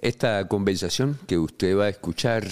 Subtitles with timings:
[0.00, 2.46] Esta conversación que usted va a escuchar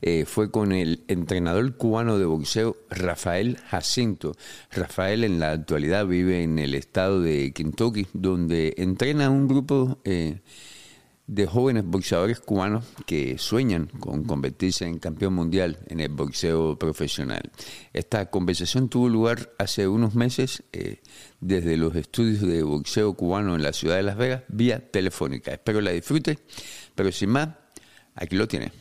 [0.00, 4.32] eh, fue con el entrenador cubano de boxeo Rafael Jacinto.
[4.70, 10.40] Rafael en la actualidad vive en el estado de Kentucky, donde entrena un grupo eh,
[11.26, 17.50] de jóvenes boxeadores cubanos que sueñan con convertirse en campeón mundial en el boxeo profesional.
[17.92, 21.00] Esta conversación tuvo lugar hace unos meses eh,
[21.40, 25.52] desde los estudios de boxeo cubano en la ciudad de Las Vegas vía telefónica.
[25.52, 26.38] Espero la disfrute,
[26.94, 27.48] pero sin más,
[28.14, 28.72] aquí lo tiene.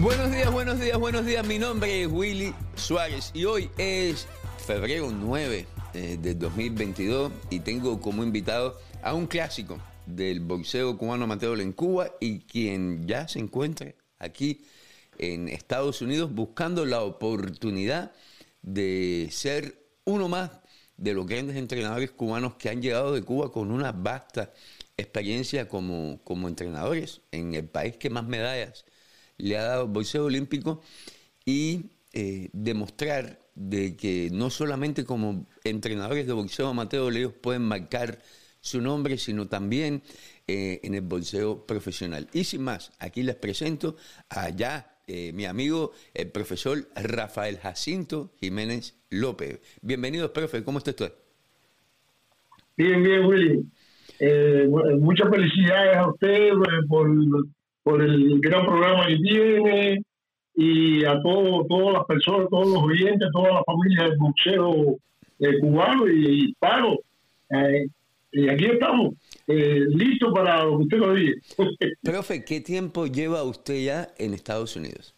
[0.00, 1.46] Buenos días, buenos días, buenos días.
[1.46, 4.28] Mi nombre es Willy Suárez y hoy es
[4.64, 11.24] febrero 9 eh, del 2022 y tengo como invitado a un clásico del boxeo cubano
[11.24, 14.64] amateur en Cuba y quien ya se encuentra aquí
[15.18, 18.12] en Estados Unidos buscando la oportunidad
[18.62, 20.50] de ser uno más
[20.96, 24.52] de los grandes entrenadores cubanos que han llegado de Cuba con una vasta
[24.96, 28.84] experiencia como, como entrenadores en el país que más medallas
[29.36, 30.82] le ha dado boxeo olímpico
[31.44, 38.20] y eh, demostrar de que no solamente como entrenadores de boxeo amateur ellos pueden marcar
[38.60, 40.02] su nombre, sino también
[40.48, 42.26] eh, en el boxeo profesional.
[42.32, 43.96] Y sin más, aquí les presento
[44.28, 49.60] allá eh, mi amigo, el profesor Rafael Jacinto Jiménez López.
[49.80, 51.12] Bienvenido, profe, ¿cómo está usted?
[52.76, 53.64] Bien, bien, Willy.
[54.98, 56.50] muchas felicidades a usted
[56.88, 57.08] por
[57.88, 60.02] por el gran programa que tiene
[60.54, 64.96] y a todo, todas las personas, todos los oyentes, toda la familia del boxeo
[65.38, 66.98] eh, cubano y hispano.
[68.32, 69.14] Eh, y aquí estamos,
[69.46, 71.34] eh, listos para lo que usted nos diga.
[72.02, 75.14] Profe, ¿qué tiempo lleva usted ya en Estados Unidos?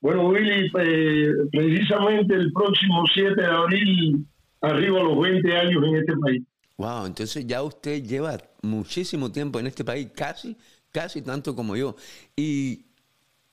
[0.00, 4.26] Bueno, Willy, precisamente el próximo 7 de abril
[4.62, 6.42] arriba a los 20 años en este país.
[6.78, 10.56] Wow, entonces ya usted lleva muchísimo tiempo en este país, casi
[10.90, 11.96] casi tanto como yo.
[12.36, 12.86] ¿Y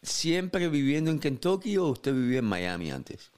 [0.01, 3.31] siempre viviendo en Kentucky o usted vivía en Miami antes?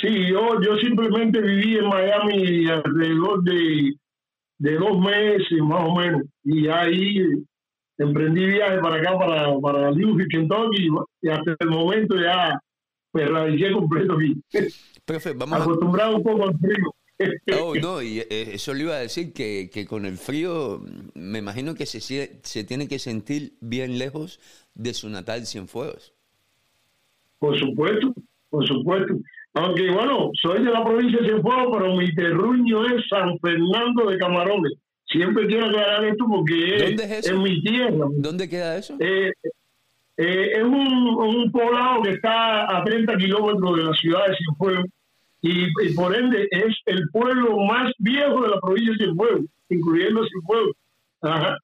[0.00, 3.94] Sí, yo, yo simplemente viví en Miami alrededor de,
[4.58, 6.22] de dos meses más o menos.
[6.42, 7.22] Y ahí
[7.98, 10.88] emprendí viaje para acá, para, para Louisville, Kentucky,
[11.22, 12.58] y hasta el momento ya
[13.12, 14.42] me radiqué completo aquí.
[15.52, 16.94] Acostumbrado un poco al frío.
[17.62, 20.82] Oh, no, y eh, eso le iba a decir que, que con el frío
[21.14, 24.40] me imagino que se, se tiene que sentir bien lejos
[24.74, 26.12] de su natal Cienfuegos.
[27.38, 28.12] Por supuesto,
[28.50, 29.14] por supuesto.
[29.54, 34.18] Aunque bueno, soy de la provincia de Cienfuegos, pero mi terruño es San Fernando de
[34.18, 34.72] Camarones.
[35.06, 38.06] Siempre quiero aclarar esto porque es, mi tierra.
[38.16, 38.96] ¿Dónde queda eso?
[38.98, 39.32] Eh,
[40.16, 44.86] eh, es un, un poblado que está a 30 kilómetros de la ciudad de Cienfuegos
[45.46, 50.76] y, por ende es el pueblo más viejo de la provincia de Cienfuegos, incluyendo Cienfuegos.
[51.20, 51.58] Ajá.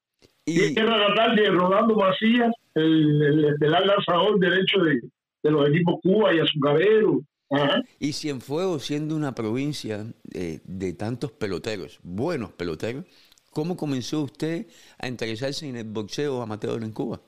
[0.45, 5.01] Y tierra natal de Rolando Macías, el, el, el lanzador derecho de,
[5.43, 7.21] de, los equipos Cuba y Azucarero.
[7.50, 7.83] Ajá.
[7.99, 13.05] Y Cienfuegos, siendo una provincia de, de tantos peloteros, buenos peloteros,
[13.50, 14.66] ¿cómo comenzó usted
[14.99, 17.21] a interesarse en el boxeo amateur en Cuba?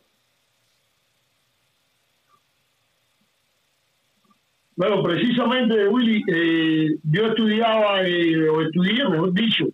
[4.77, 9.66] Bueno, precisamente, Willy, eh, yo estudiaba, eh, o estudié, mejor dicho,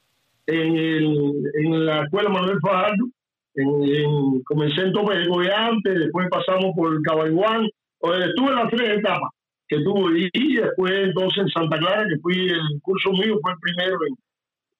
[0.46, 3.06] en, el, en la escuela Manuel Fajardo.
[3.54, 7.64] En, comencé en Tope de antes, después pasamos por Cabaiguán.
[8.00, 9.30] Estuve en las tres etapas
[9.68, 13.58] que tuve y después entonces en Santa Clara, que fui el curso mío, fue el
[13.60, 13.98] primero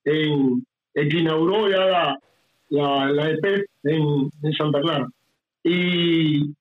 [0.05, 2.19] en, en el que inauguró ya la,
[2.71, 5.07] la, la EP en, en Santa Clara.
[5.63, 6.55] Y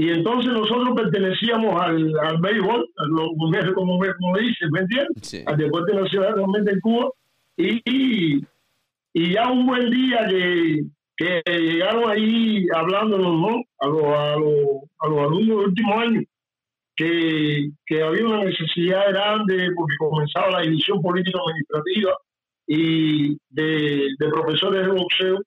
[0.00, 2.88] y entonces nosotros pertenecíamos al, al béisbol,
[3.74, 5.44] como, como dice, ¿me entiendes?
[5.46, 7.10] Al deporte nacional realmente en Cuba.
[7.58, 7.82] Y,
[9.12, 10.84] y, ya un buen día que,
[11.18, 13.62] que llegaron ahí hablándonos, ¿no?
[13.80, 14.56] A los, a los,
[15.00, 16.22] a los alumnos del último año,
[17.00, 22.12] que, que había una necesidad grande porque comenzaba la división política administrativa
[22.66, 25.38] y de, de profesores de boxeo.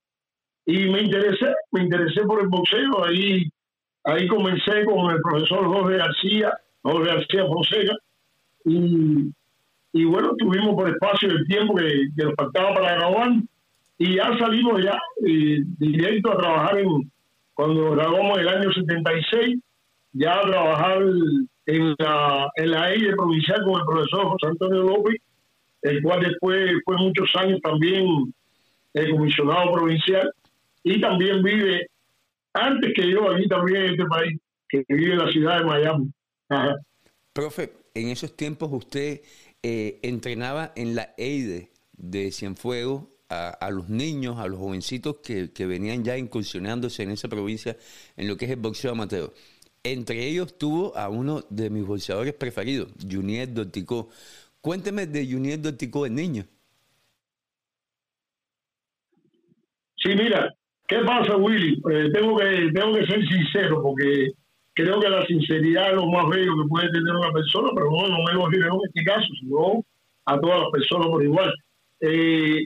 [0.66, 3.06] Y me interesé, me interesé por el boxeo.
[3.06, 3.50] Ahí
[4.06, 7.96] Ahí comencé con el profesor Jorge García, Jorge García Fonseca,
[8.66, 9.32] y,
[9.94, 13.30] y bueno, tuvimos por espacio el tiempo que, que nos faltaba para grabar,
[13.98, 17.12] y ya salimos ya eh, directo a trabajar en,
[17.54, 19.58] cuando grabamos el año 76,
[20.14, 21.02] ya trabajar
[21.66, 25.16] en la, en la EIE provincial con el profesor José Antonio López,
[25.82, 28.34] el cual después fue muchos años también
[28.94, 30.32] el comisionado provincial,
[30.84, 31.88] y también vive
[32.54, 34.40] antes que yo aquí también en este país,
[34.70, 36.12] que vive en la ciudad de Miami.
[37.32, 39.22] Profe, en esos tiempos usted
[39.64, 45.52] eh, entrenaba en la EIDE de Cienfuegos a, a, los niños, a los jovencitos que,
[45.52, 47.78] que, venían ya incursionándose en esa provincia
[48.16, 49.34] en lo que es el boxeo amateur.
[49.86, 54.08] Entre ellos tuvo a uno de mis boxeadores preferidos, Junier Dorticó.
[54.62, 56.46] Cuénteme de Junier Dorticó, el niño.
[59.98, 60.54] Sí, mira,
[60.88, 61.82] ¿qué pasa, Willy?
[61.92, 64.32] Eh, tengo, que, tengo que ser sincero porque
[64.74, 68.08] creo que la sinceridad es lo más bello que puede tener una persona, pero no,
[68.08, 69.86] no me lo digo en este caso, sino
[70.26, 71.54] a todas las personas por igual.
[72.00, 72.66] Eh,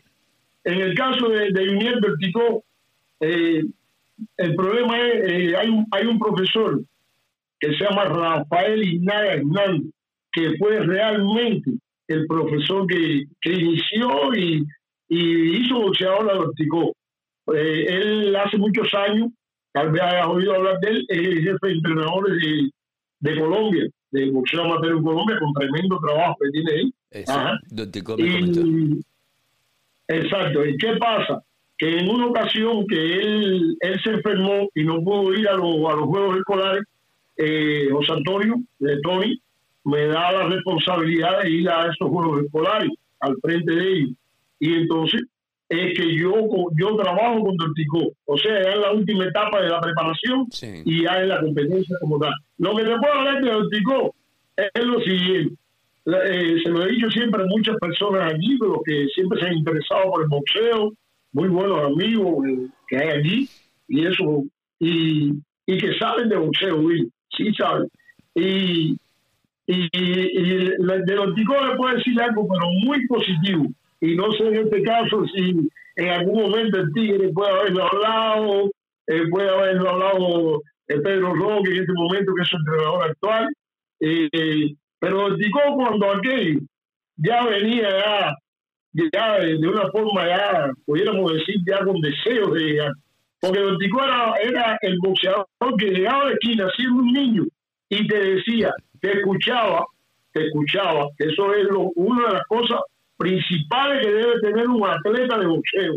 [0.65, 2.63] en el caso de, de Verticó,
[3.21, 3.63] eh,
[4.37, 6.79] el problema es, eh, hay, un, hay un profesor
[7.59, 9.91] que se llama Rafael Ignacia Hernández,
[10.31, 11.71] que fue realmente
[12.07, 14.63] el profesor que, que inició y,
[15.09, 16.93] y hizo boxeador la Verticó.
[17.53, 19.29] Eh, él hace muchos años,
[19.73, 22.69] tal vez hayas oído hablar de él, es el jefe de entrenadores de,
[23.19, 26.93] de Colombia, de boxeo amateur en Colombia, con tremendo trabajo que tiene ahí.
[27.11, 28.15] Exacto.
[28.17, 29.01] Y,
[30.07, 30.65] exacto.
[30.65, 31.41] ¿Y qué pasa?
[31.77, 35.75] Que en una ocasión que él, él se enfermó y no pudo ir a, los
[35.89, 36.83] a los Juegos Escolares,
[37.37, 39.39] eh, José Antonio, de Tony,
[39.83, 44.09] me da la responsabilidad de ir a esos Juegos Escolares al frente de ellos.
[44.59, 45.21] Y entonces
[45.69, 46.33] es que yo
[46.79, 50.81] yo trabajo con Dorticó, o sea, en la última etapa de la preparación sí.
[50.85, 52.33] y ya en la competencia como tal.
[52.57, 54.15] Lo que te puedo hablar de Dorticó
[54.55, 55.55] es lo siguiente.
[56.05, 59.57] Eh, se lo he dicho siempre a muchas personas allí, los que siempre se han
[59.57, 60.93] interesado por el boxeo,
[61.33, 63.49] muy buenos amigos eh, que hay allí,
[63.89, 64.43] y eso,
[64.79, 65.33] y,
[65.65, 67.87] y que saben de boxeo, Will, sí saben.
[68.35, 68.97] Y,
[69.67, 73.67] y, y de Dorticó le puedo decir algo, pero muy positivo
[73.99, 78.71] y no sé en este caso si en algún momento el Tigre puede haberlo hablado,
[79.07, 83.47] eh, puede haberlo hablado eh, Pedro Roque en este momento, que es su entrenador actual,
[84.99, 86.61] pero Ticó cuando aquel
[87.15, 92.59] ya venía ya, ya de, de, una forma ya, pudiéramos decir, ya con deseos de
[92.59, 92.91] llegar,
[93.39, 95.47] porque Don Tico era, el boxeador
[95.77, 97.43] que llegaba la esquina siendo un niño
[97.89, 99.85] y te decía, te escuchaba,
[100.33, 102.79] te escuchaba, eso es una de las cosas
[103.17, 105.95] principales que debe tener un atleta de boxeo.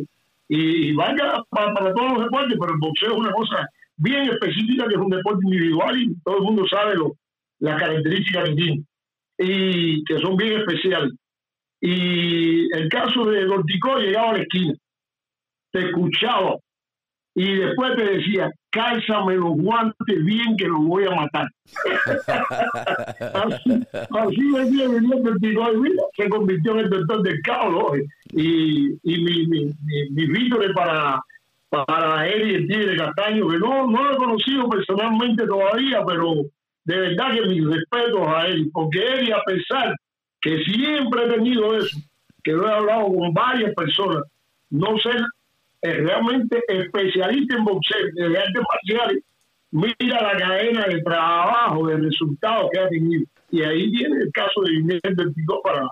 [0.49, 4.89] Y, vaya para, para, todos los deportes, pero el boxeo es una cosa bien específica,
[4.89, 7.13] que es un deporte individual y todo el mundo sabe lo,
[7.61, 8.85] las características que tiene
[9.39, 11.13] y que son bien especiales.
[11.81, 14.75] Y el caso de Dorticó llegaba a la esquina,
[15.73, 16.57] te escuchaba
[17.35, 21.49] y después te decía, cálzame los guantes bien que los voy a matar.
[23.35, 27.99] así, así venía viniendo el Tico y mira, se convirtió en el doctor del caos
[28.33, 31.21] y, y mi, mi, mi, mi vítores para,
[31.71, 36.35] para él y el Tigre Castaño, que no, no lo he conocido personalmente todavía, pero
[36.85, 39.95] de verdad que mis respetos a él, porque él, a pesar
[40.41, 41.97] que siempre he tenido eso,
[42.43, 44.25] que lo he hablado con varias personas,
[44.71, 45.23] no ser
[45.83, 49.25] es realmente especialista en boxeo, de artes marciales,
[49.71, 53.25] mira la cadena de trabajo, de resultados que ha tenido.
[53.51, 55.89] Y ahí tiene el caso de Inés Vertigo para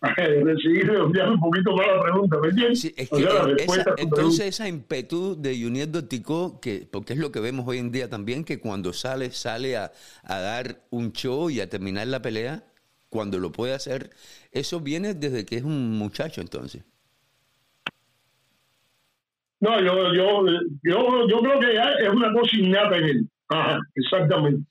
[0.00, 2.80] recibir un poquito más la pregunta, ¿me entiendes?
[2.80, 7.18] Sí, es que o sea, esa, entonces esa impetu de Junier Dorticó, que, porque es
[7.18, 9.90] lo que vemos hoy en día también, que cuando sale, sale a,
[10.22, 12.62] a dar un show y a terminar la pelea,
[13.08, 14.10] cuando lo puede hacer,
[14.52, 16.84] eso viene desde que es un muchacho entonces.
[19.60, 20.46] No, yo, yo,
[20.82, 23.28] yo, yo creo que ya es una cosa innata en él.
[23.48, 24.62] Ajá, exactamente.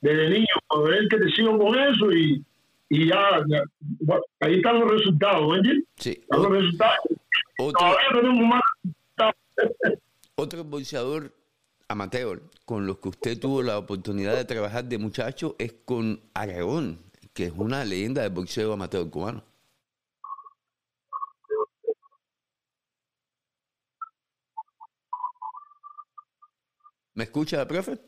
[0.00, 2.42] Desde niño, a ver que te sigo con eso y,
[2.88, 3.62] y ya, ya
[4.00, 5.84] bueno, ahí están los resultados, ¿me entiendes?
[5.96, 6.10] Sí.
[6.10, 6.98] Están los resultados.
[7.58, 8.62] Otro, Todavía tenemos más
[9.16, 9.98] resultados.
[10.34, 11.32] otro boxeador
[11.88, 16.98] amateur con los que usted tuvo la oportunidad de trabajar de muchacho es con Aragón,
[17.32, 19.44] que es una leyenda del boxeo amateur cubano.
[27.14, 27.98] ¿Me escucha, profe?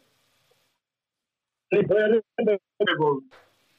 [1.71, 3.23] Sí, por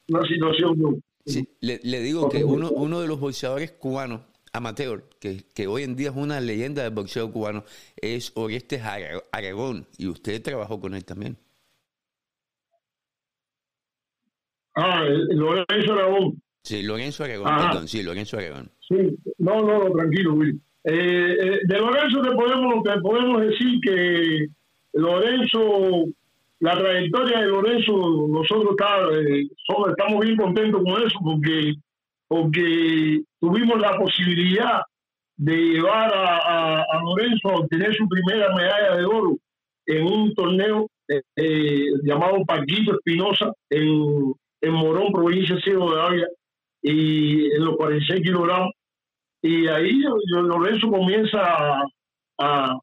[0.07, 1.01] una situación.
[1.25, 4.21] Sí, le, le digo que uno, uno de los boxeadores cubanos
[4.55, 7.63] amateur, que, que, hoy en día es una leyenda del boxeo cubano,
[7.97, 8.81] es Orestes
[9.31, 11.37] Aragón, y usted trabajó con él también.
[14.75, 16.41] Ah, Lorenzo Aragón.
[16.63, 17.69] Sí, Lorenzo Aragón, Ajá.
[17.69, 18.71] perdón, sí, Lorenzo Aragón.
[18.87, 20.59] Sí, no, no, tranquilo, Will.
[20.83, 24.47] Eh, eh, de Lorenzo te podemos, te podemos decir que
[24.95, 26.05] Lorenzo,
[26.59, 28.75] la trayectoria de Lorenzo, nosotros
[29.11, 29.47] eh,
[29.89, 31.73] estamos bien contentos con eso porque,
[32.27, 34.81] porque tuvimos la posibilidad
[35.37, 39.37] de llevar a, Lorenzo a obtener su primera medalla de oro
[39.85, 46.01] en un torneo eh, eh, llamado Paquito Espinosa en, en Morón, provincia de Ciego de
[46.01, 46.27] Ávila,
[46.81, 48.71] y en los 46 kilogramos.
[49.41, 51.83] Y ahí Lorenzo comienza
[52.39, 52.79] a,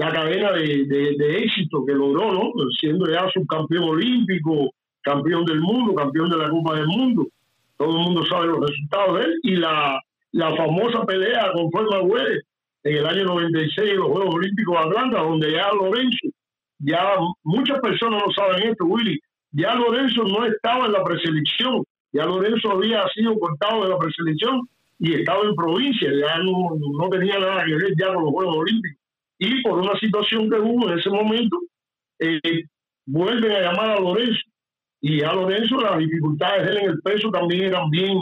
[0.00, 2.52] la cadena de, éxito que logró, ¿no?
[2.78, 7.28] Siendo ya subcampeón olímpico, campeón del mundo, campeón de la Copa del Mundo.
[7.76, 9.40] Todo el mundo sabe los resultados de él.
[9.42, 10.00] Y la,
[10.32, 12.44] la famosa pelea con Forma Güedes
[12.84, 16.28] en el año 96 en los Juegos Olímpicos de Atlanta, donde ya Lorenzo,
[16.78, 19.20] ya muchas personas no saben esto, Willy,
[19.52, 24.66] ya Lorenzo no estaba en la preselección, ya Lorenzo había sido cortado de la preselección
[24.98, 28.56] y estaba en provincia, ya no, no tenía nada que ver ya con los Juegos
[28.56, 28.99] Olímpicos.
[29.40, 31.58] Y por una situación que hubo en ese momento,
[32.20, 32.64] eh,
[33.06, 34.42] vuelven a llamar a Lorenzo.
[35.00, 38.16] Y a Lorenzo las dificultades de él en el peso también eran bien,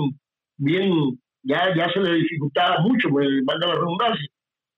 [0.57, 4.29] bien, ya, ya se le dificultaba mucho, pues, valga la redundancia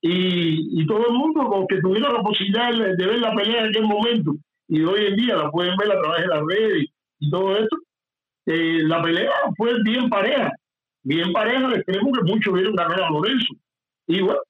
[0.03, 3.69] y, y todo el mundo con que tuviera la posibilidad de, ver la pelea en
[3.69, 4.35] aquel momento
[4.69, 6.87] y hoy en día la pueden ver a través de las redes
[7.19, 7.77] y todo esto,
[8.47, 10.51] eh, la pelea fue bien pareja,
[11.03, 13.55] bien pareja extremo que muchos vieron ganar a Lorenzo.
[14.07, 14.41] Y bueno,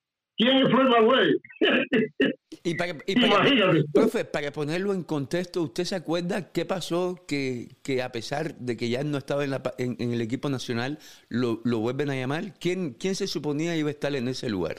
[0.40, 1.37] ¿quién fue el güey?
[2.64, 3.44] y para, y para,
[3.92, 8.76] profe, para ponerlo en contexto, ¿usted se acuerda qué pasó que, que a pesar de
[8.76, 12.16] que ya no estaba en, la, en, en el equipo nacional, lo, lo, vuelven a
[12.16, 12.54] llamar?
[12.59, 14.76] ¿Quién, ¿Quién se suponía iba a estar en ese lugar?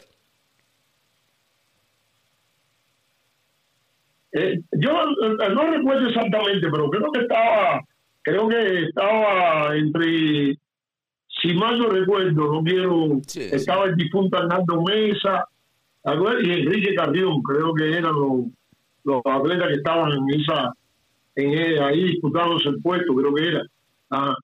[4.33, 7.81] Eh, yo no recuerdo exactamente, pero creo que estaba,
[8.23, 10.57] creo que estaba entre,
[11.41, 15.45] si mal no recuerdo, no quiero, estaba el difunto Hernando Mesa
[16.43, 18.45] y Enrique Carrión, creo que eran los,
[19.03, 20.73] los atletas que estaban en esa,
[21.35, 23.63] en, ahí disputándose el puesto, creo que era.
[24.09, 24.35] Ah.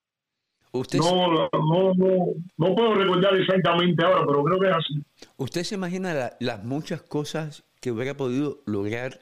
[0.71, 2.25] ¿Usted no, no, no,
[2.57, 5.27] no, puedo recordar exactamente ahora, pero creo que es así.
[5.37, 9.19] ¿Usted se imagina las muchas cosas que hubiera podido lograr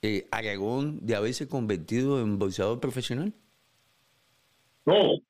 [0.00, 3.32] eh, Aragón de haberse convertido en boxeador profesional?
[4.84, 5.20] No,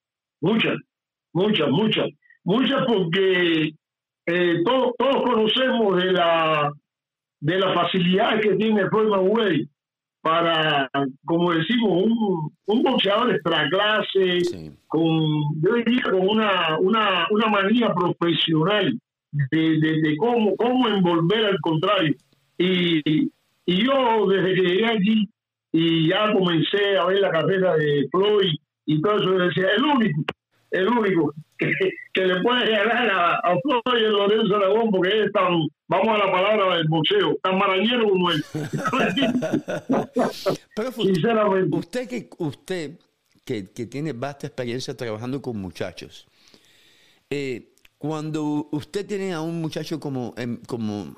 [0.41, 0.79] muchas,
[1.33, 2.09] muchas, muchas,
[2.45, 3.75] muchas porque
[4.27, 6.73] eh, todos, todos conocemos de la
[7.41, 9.69] de la facilidad que tiene Foreman Way
[10.23, 10.89] para,
[11.25, 15.11] como decimos, un, un boxeador extra clase, con,
[15.61, 18.97] yo diría con una, una, una manía profesional
[19.33, 22.15] de, de, cómo, cómo envolver al contrario.
[22.57, 23.33] Y,
[23.67, 25.29] y yo, desde que llegué aquí
[25.73, 28.55] y ya comencé a ver la carrera de Floyd
[28.87, 30.23] y todo eso, decía, el único,
[30.73, 31.71] el único que,
[32.15, 36.77] le puede ganar a, a Floyd Lorenzo Aragón, porque es tan, vamos a la palabra
[36.77, 38.45] del boxeo, tan marañero como él.
[40.75, 41.77] Pero Sinceramente.
[41.77, 42.99] Usted que, usted
[43.45, 46.27] que, que, tiene vasta experiencia trabajando con muchachos,
[47.31, 51.17] eh, cuando usted tiene a un muchacho como, em, como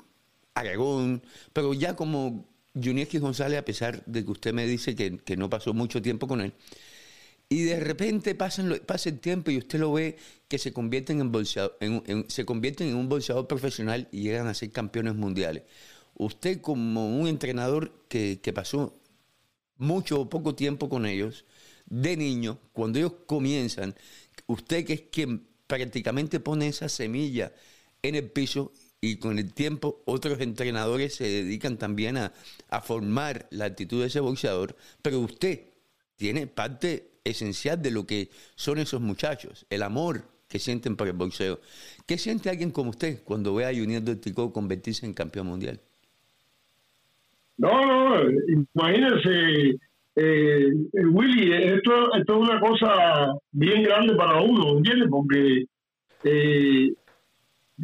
[0.53, 2.45] Aragón, pero ya como
[2.75, 6.41] Junieski González, a pesar de que usted me dice que, no pasó mucho tiempo con
[6.41, 6.53] él,
[7.49, 11.31] y de repente pasan, pasa el tiempo y usted lo ve que se convierten en,
[11.31, 11.77] bolseador,
[12.27, 15.63] se convierten en un bolseador profesional y llegan a ser campeones mundiales.
[16.15, 18.93] Usted como un entrenador que, pasó
[19.77, 21.45] mucho o poco tiempo con ellos,
[21.87, 23.95] de niño, cuando ellos comienzan,
[24.47, 27.53] usted que es quien prácticamente pone esa semilla
[28.01, 28.71] en el piso
[29.01, 32.33] y con el tiempo otros entrenadores se dedican también a,
[32.81, 35.61] formar la actitud de ese boxeador, pero usted
[36.15, 41.13] tiene parte esencial de lo que son esos muchachos, el amor que sienten por el
[41.13, 41.59] boxeo.
[42.05, 45.79] ¿Qué siente alguien como usted cuando ve a Junior Ticó convertirse en campeón mundial?
[47.57, 48.21] No, no,
[48.73, 49.79] imagínense,
[50.15, 55.07] eh, Willy, esto, esto, es una cosa bien grande para uno, ¿entiendes?
[55.09, 55.65] Porque
[56.23, 56.93] eh,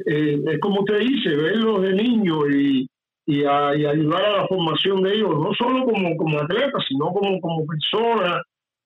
[0.06, 2.90] eh, es como usted dice, verlos de niños y,
[3.26, 7.66] y, ayudar a la formación de ellos, no solo como, como atletas, sino como, como
[7.66, 8.42] personas.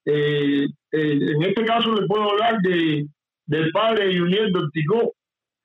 [0.05, 3.05] Eh, eh, en este caso le puedo hablar de,
[3.47, 5.13] del padre de Junior Dorticó,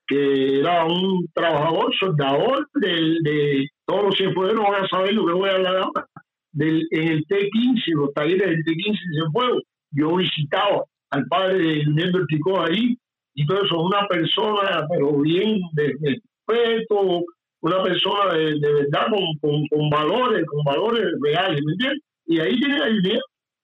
[0.07, 5.33] que era un trabajador, soldador de, de todos los cienfuegos van a saber lo que
[5.33, 6.07] voy a hablar ahora,
[6.53, 9.63] del, en el T-15, los talleres del T-15 de Cienfuegos.
[9.93, 12.97] Yo visitaba al padre de Junior Dorticó ahí
[13.35, 17.25] y todo eso, una persona, pero bien de, respeto,
[17.61, 19.07] una persona de, verdad
[19.41, 22.03] con, con, valores, con valores reales, ¿me entiendes?
[22.27, 23.21] Y ahí tiene la idea,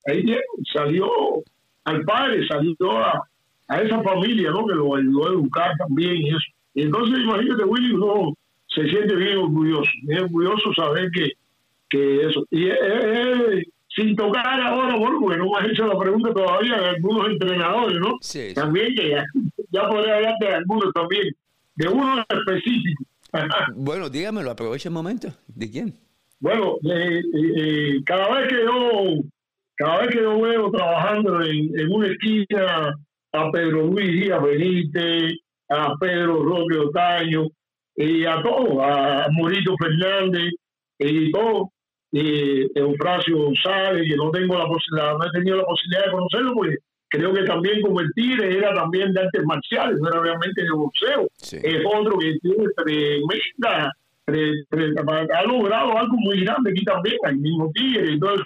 [0.07, 0.37] ahí
[0.73, 1.09] salió
[1.85, 3.23] al padre, salió a,
[3.69, 4.67] a esa familia, ¿no?
[4.67, 6.47] Que lo ayudó a educar también y eso.
[6.75, 8.35] Y entonces, imagínate, Willy, uno
[8.69, 11.33] se siente bien orgulloso, bien orgulloso saber que,
[11.89, 12.45] que eso.
[12.51, 12.69] Y
[13.97, 17.99] sin tocar ahora, bueno, porque no me has hecho la pregunta todavía de algunos entrenadores,
[17.99, 18.19] ¿no?
[18.21, 19.25] Sí, También que ya,
[19.71, 21.35] ya podría hablar de algunos también,
[21.77, 23.05] de uno específico.
[23.75, 25.29] bueno, dígamelo, aproveche el momento.
[25.49, 25.95] ¿De quién?
[26.41, 27.23] Bueno, eh,
[27.57, 29.23] eh, cada vez que yo
[29.77, 32.95] cada vez que yo veo trabajando en, una esquina
[33.33, 35.35] a Pedro Luis Díaz Benítez,
[35.69, 37.49] a Pedro Roque Otaño,
[37.95, 40.53] y a todos, a Morito Fernández,
[40.99, 41.71] y todo,
[42.13, 46.55] y Eufrasio González, que no tengo la posibilidad, no he tenido la posibilidad de conocerlo,
[46.55, 46.77] porque
[47.09, 50.71] creo que también como el Tigre era también de artes marciales, no era realmente de
[50.71, 51.29] boxeo.
[51.41, 53.93] Es otro que tiene tremenda,
[54.27, 58.45] ha logrado algo muy grande aquí también, el mismo Tigre eso.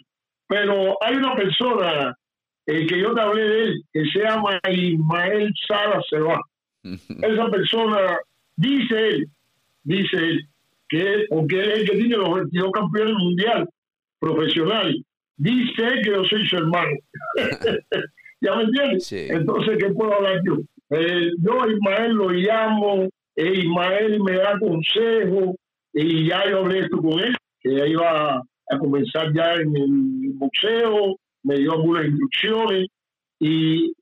[0.50, 2.19] Pero hay una persona
[2.66, 6.40] eh, que yo te hablé de él, que se llama Ismael Sala Seba.
[6.83, 8.19] Esa persona,
[8.57, 9.28] dice él,
[9.85, 10.49] dice él,
[10.88, 13.69] que porque él es el que tiene los 22 campeones mundial
[14.19, 15.04] profesional,
[15.37, 16.97] dice que yo soy su hermano.
[18.40, 19.12] ¿Ya me entiendes?
[19.12, 20.57] Entonces, ¿qué puedo hablar yo?
[20.90, 25.54] Eh, yo a Ismael lo llamo, e Ismael me da consejo
[25.92, 30.33] y ya yo hablé esto con él, que ya iba a comenzar ya en el
[30.35, 32.87] boxeo, me dio algunas instrucciones
[33.39, 33.93] y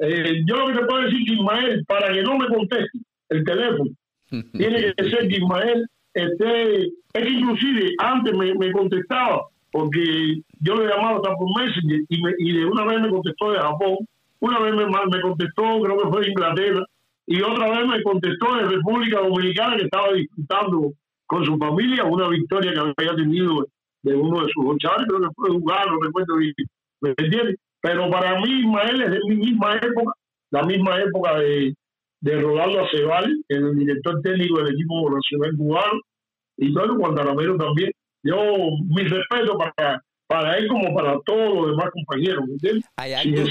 [0.00, 3.44] eh, yo lo que te puedo decir que Ismael, para que no me conteste el
[3.44, 3.90] teléfono,
[4.52, 10.74] tiene que ser que Ismael esté, es que inclusive antes me, me contestaba, porque yo
[10.76, 13.96] le llamaba hasta por Messenger y, y de una vez me contestó de Japón,
[14.40, 16.84] una vez me, me contestó, creo que fue de Inglaterra,
[17.26, 20.92] y otra vez me contestó de República Dominicana que estaba disfrutando
[21.26, 23.66] con su familia una victoria que había tenido
[24.04, 26.54] de uno de sus chavales, creo que fue jugar, no recuerdo bien,
[27.00, 27.56] ¿me entiendes?
[27.80, 30.12] Pero para mí Ismael es de mi misma época,
[30.50, 31.74] la misma época de,
[32.20, 36.00] de Rodaldo Aceval, el director técnico del equipo nacional cubano,
[36.56, 37.90] y todo Guantanamero también.
[38.22, 38.36] Yo,
[38.88, 42.84] mi respeto para, para él como para todos los demás compañeros, ¿entiendes?
[42.96, 43.42] Hay algo,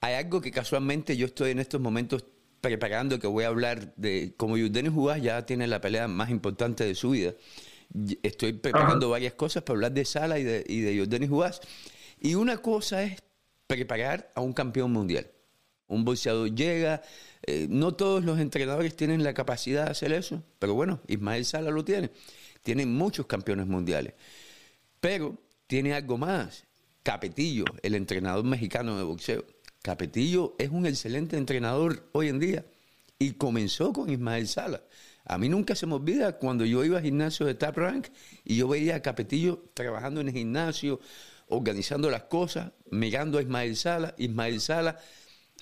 [0.00, 2.24] hay algo que casualmente yo estoy en estos momentos
[2.60, 6.84] preparando que voy a hablar de, como Denis Jugás ya tiene la pelea más importante
[6.84, 7.34] de su vida,
[8.22, 11.60] estoy preparando varias cosas para hablar de Sala y de, y de
[12.20, 13.22] Y una cosa es
[13.66, 15.30] preparar a un campeón mundial.
[15.86, 17.02] Un boxeador llega,
[17.46, 21.70] eh, no todos los entrenadores tienen la capacidad de hacer eso, pero bueno, Ismael Sala
[21.70, 22.10] lo tiene.
[22.62, 24.14] Tiene muchos campeones mundiales.
[25.00, 26.64] Pero tiene algo más.
[27.02, 29.44] Capetillo, el entrenador mexicano de boxeo.
[29.80, 32.66] Capetillo es un excelente entrenador hoy en día
[33.18, 34.82] y comenzó con Ismael Sala.
[35.28, 38.08] A mí nunca se me olvida cuando yo iba al gimnasio de Tap Rank
[38.44, 41.00] y yo veía a Capetillo trabajando en el gimnasio,
[41.48, 44.98] organizando las cosas, mirando a Ismael Sala, Ismael Sala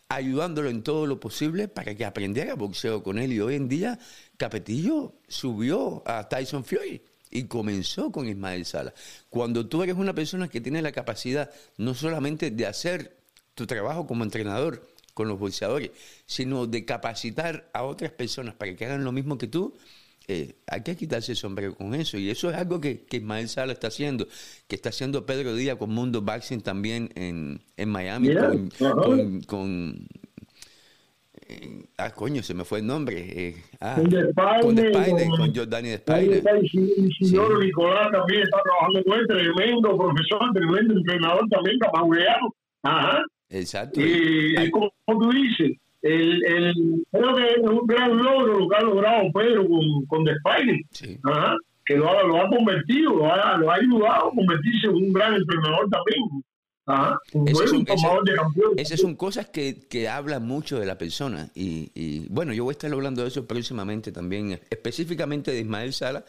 [0.09, 3.33] ayudándolo en todo lo posible para que aprendiera boxeo con él.
[3.33, 3.99] Y hoy en día
[4.37, 8.95] Capetillo subió a Tyson Fury y comenzó con Ismael Sala.
[9.29, 13.17] Cuando tú eres una persona que tiene la capacidad no solamente de hacer
[13.55, 15.93] tu trabajo como entrenador, con los boxeadores,
[16.27, 19.73] sino de capacitar a otras personas para que hagan lo mismo que tú,
[20.29, 22.19] eh, hay que quitarse el sombrero con eso.
[22.19, 24.29] Y eso es algo que, que Ismael Sala está haciendo,
[24.69, 30.07] que está haciendo Pedro Díaz con Mundo Boxing también en, en Miami, con, con,
[31.49, 33.17] eh, ah, coño, se me fue el nombre.
[33.19, 33.97] Eh, ah,
[34.61, 36.43] con Despine, con, con Jordani Despine.
[36.73, 42.03] Y señor Nicolás también está trabajando con él, tremendo profesor, tremendo entrenador también, capaz
[42.83, 43.25] Ajá.
[43.51, 44.01] Exacto.
[44.01, 46.75] Y como tú dices, el, el,
[47.11, 50.33] creo que es un gran logro lo que ha logrado Pedro con, con The
[51.85, 55.13] que lo ha, lo ha convertido, lo ha, lo ha ayudado a convertirse en un
[55.13, 56.45] gran entrenador también.
[56.89, 57.85] Ajá, esas son,
[58.77, 61.49] esas son cosas que, que hablan mucho de la persona.
[61.55, 65.93] Y, y, bueno, yo voy a estar hablando de eso próximamente también, específicamente de Ismael
[65.93, 66.25] Sala,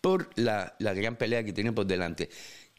[0.00, 2.28] por la, la gran pelea que tiene por delante.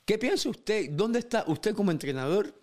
[0.05, 0.89] ¿Qué piensa usted?
[0.91, 2.53] ¿Dónde está usted como entrenador?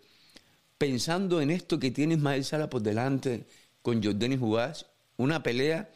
[0.79, 3.47] Pensando en esto que tiene Ismael Sala por delante
[3.83, 4.87] con Jordanis Jugás,
[5.17, 5.91] una pelea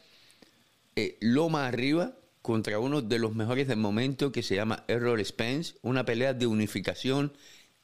[0.95, 5.75] eh, loma arriba contra uno de los mejores del momento que se llama Errol Spence,
[5.81, 7.31] una pelea de unificación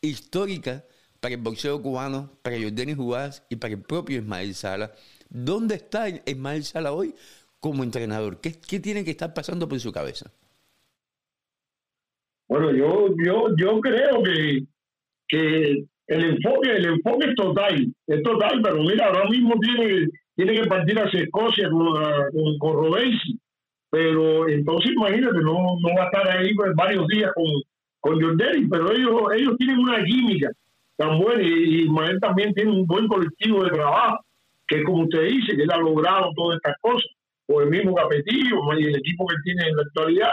[0.01, 0.83] histórica
[1.21, 4.91] para el boxeo cubano, para Jordanis Jugás y para el propio Ismael Sala.
[5.29, 7.15] ¿Dónde está Ismael Sala hoy
[7.59, 8.41] como entrenador?
[8.41, 10.31] ¿Qué, qué tiene que estar pasando por su cabeza?
[12.47, 14.65] Bueno, yo, yo, yo creo que,
[15.27, 20.54] que el enfoque, el enfoque es total, es total, pero mira, ahora mismo tiene, tiene
[20.54, 21.93] que partir hacia Escocia con,
[22.32, 22.91] con, con
[23.91, 27.45] pero entonces imagínate, no, no va a estar ahí pues, varios días con,
[28.00, 30.52] con Jordani, pero ellos, ellos tienen una química
[30.98, 34.19] tan buena y, y también tiene un buen colectivo de trabajo,
[34.67, 37.10] que como usted dice, que él ha logrado todas estas cosas,
[37.48, 40.32] o el mismo Capetillo y el equipo que tiene en la actualidad.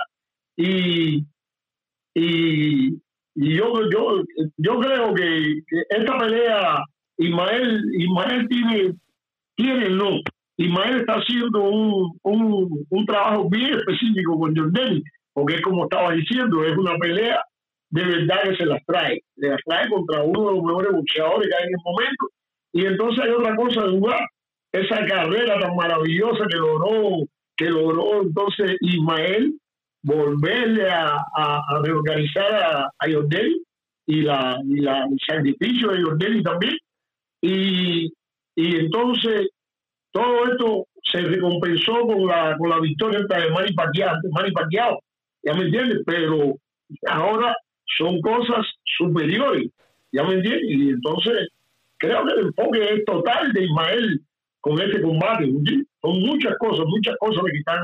[0.57, 1.25] Y,
[2.15, 3.01] y,
[3.37, 4.23] y yo, yo,
[4.57, 6.83] yo creo que, esta pelea,
[7.19, 8.95] Ismael, Ismael tiene,
[9.57, 10.21] tiene no.
[10.57, 15.03] Ismael está haciendo un, un, un trabajo bien específico con Jordani,
[15.35, 17.39] porque como estaba diciendo, es una pelea
[17.91, 21.49] de verdad que se las trae, se las trae contra uno de los mejores boxeadores
[21.49, 22.27] que hay en el momento,
[22.73, 24.21] y entonces hay otra cosa de jugar,
[24.73, 29.59] esa carrera tan maravillosa que logró, que logró entonces Ismael,
[30.07, 36.77] volverle a, reorganizar a, a y la, y la el sacrificio de Jordelli también.
[37.41, 38.13] Y,
[38.55, 39.49] y entonces
[40.13, 43.75] todo esto se recompensó con la, con la victoria de Manny
[44.53, 45.01] Pacquiao,
[45.43, 46.03] ¿ya me entiendes?
[46.07, 46.55] Pero
[47.09, 47.57] ahora
[47.99, 48.65] son cosas
[48.97, 49.71] superiores,
[50.13, 50.71] ¿ya me entiendes?
[50.71, 51.49] Y entonces
[51.99, 54.21] creo que el enfoque es total de Ismael
[54.61, 55.47] con este combate.
[56.01, 57.81] Son muchas cosas, muchas cosas que están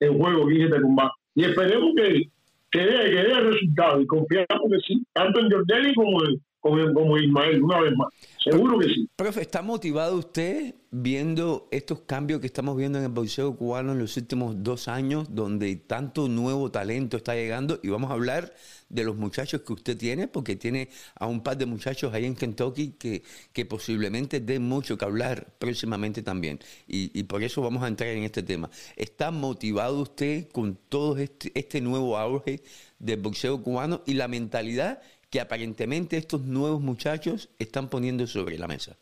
[0.00, 1.23] en juego en este combate.
[1.34, 2.28] Y esperemos que,
[2.70, 7.18] que dé, que dé resultado y confiamos que sí, tanto en Jordan como en, como,
[7.18, 8.08] Ismael, una vez más.
[8.44, 9.08] Seguro que sí.
[9.16, 13.98] Profe, ¿está motivado usted viendo estos cambios que estamos viendo en el boxeo cubano en
[13.98, 17.80] los últimos dos años, donde tanto nuevo talento está llegando?
[17.82, 18.52] Y vamos a hablar
[18.90, 22.36] de los muchachos que usted tiene, porque tiene a un par de muchachos ahí en
[22.36, 26.58] Kentucky que, que posiblemente den mucho que hablar próximamente también.
[26.86, 28.68] Y, y por eso vamos a entrar en este tema.
[28.96, 32.62] ¿Está motivado usted con todo este, este nuevo auge
[32.98, 35.00] del boxeo cubano y la mentalidad
[35.34, 38.96] que aparentemente estos nuevos muchachos están poniendo sobre la mesa.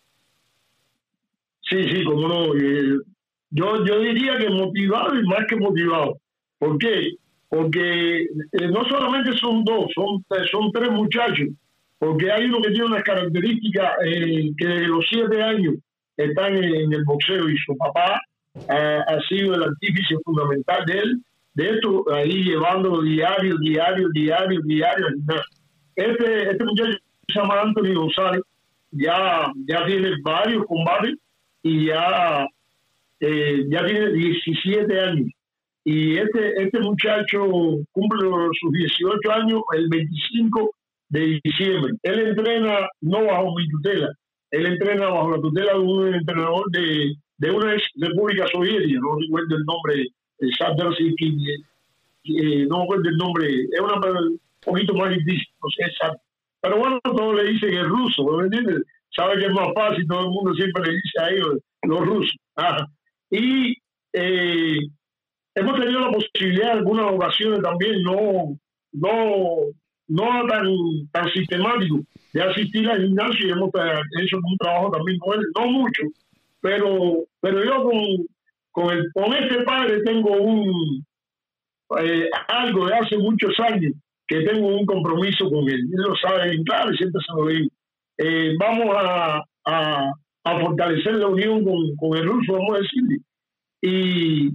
[1.61, 2.55] Sí, sí, como no.
[2.57, 3.01] Eh,
[3.51, 6.17] yo, yo diría que motivado y más que motivado.
[6.59, 7.11] ¿Por qué?
[7.51, 11.49] Porque eh, no solamente son dos, son, son tres muchachos.
[11.99, 15.75] Porque hay uno que tiene unas características eh, que de los siete años
[16.17, 18.19] están en, el boxeo y su papá
[18.69, 25.07] ha sido el artífice fundamental de él, de esto, ahí llevándolo diario, diario, diario, diario.
[25.97, 28.43] Este, este muchacho se llama Anthony González,
[28.91, 31.15] ya, ya tiene varios combates
[31.63, 32.47] y ya,
[33.21, 35.31] eh, ya tiene 17 años.
[35.85, 37.45] Y este, este muchacho
[37.93, 38.29] cumple
[38.61, 40.75] sus 18 años el 25
[41.09, 41.93] de diciembre.
[42.03, 44.13] Él entrena no bajo mi tutela,
[44.51, 49.19] él entrena bajo la tutela de un entrenador de, de una ex república soviética, no
[49.19, 50.07] recuerdo el nombre,
[50.39, 50.51] el
[52.25, 54.01] eh, no recuerdo el nombre, es una
[54.65, 55.52] poquito más difícil,
[56.61, 58.83] Pero bueno, todo le dicen el ruso, ¿me entiendes?
[59.15, 62.37] Sabe que es más fácil, todo el mundo siempre le dice a ellos los rusos.
[63.31, 63.77] Y
[64.13, 64.79] eh,
[65.55, 68.57] hemos tenido la posibilidad en algunas ocasiones también, no,
[68.93, 69.57] no,
[70.09, 70.67] no tan,
[71.11, 72.01] tan sistemático,
[72.33, 73.71] de asistir al gimnasio y hemos
[74.21, 76.03] hecho un trabajo también con él, no mucho,
[76.61, 78.27] pero, pero yo con,
[78.71, 81.05] con, el, con este padre tengo un
[81.99, 83.93] eh, algo de hace muchos años
[84.27, 85.81] que tengo un compromiso con él.
[85.81, 87.69] Él lo sabe bien claro y siempre se lo digo.
[88.19, 90.13] Eh, vamos a, a,
[90.61, 93.19] fortalecer la unión con, con, el ruso, vamos a decirle.
[93.83, 94.51] Y,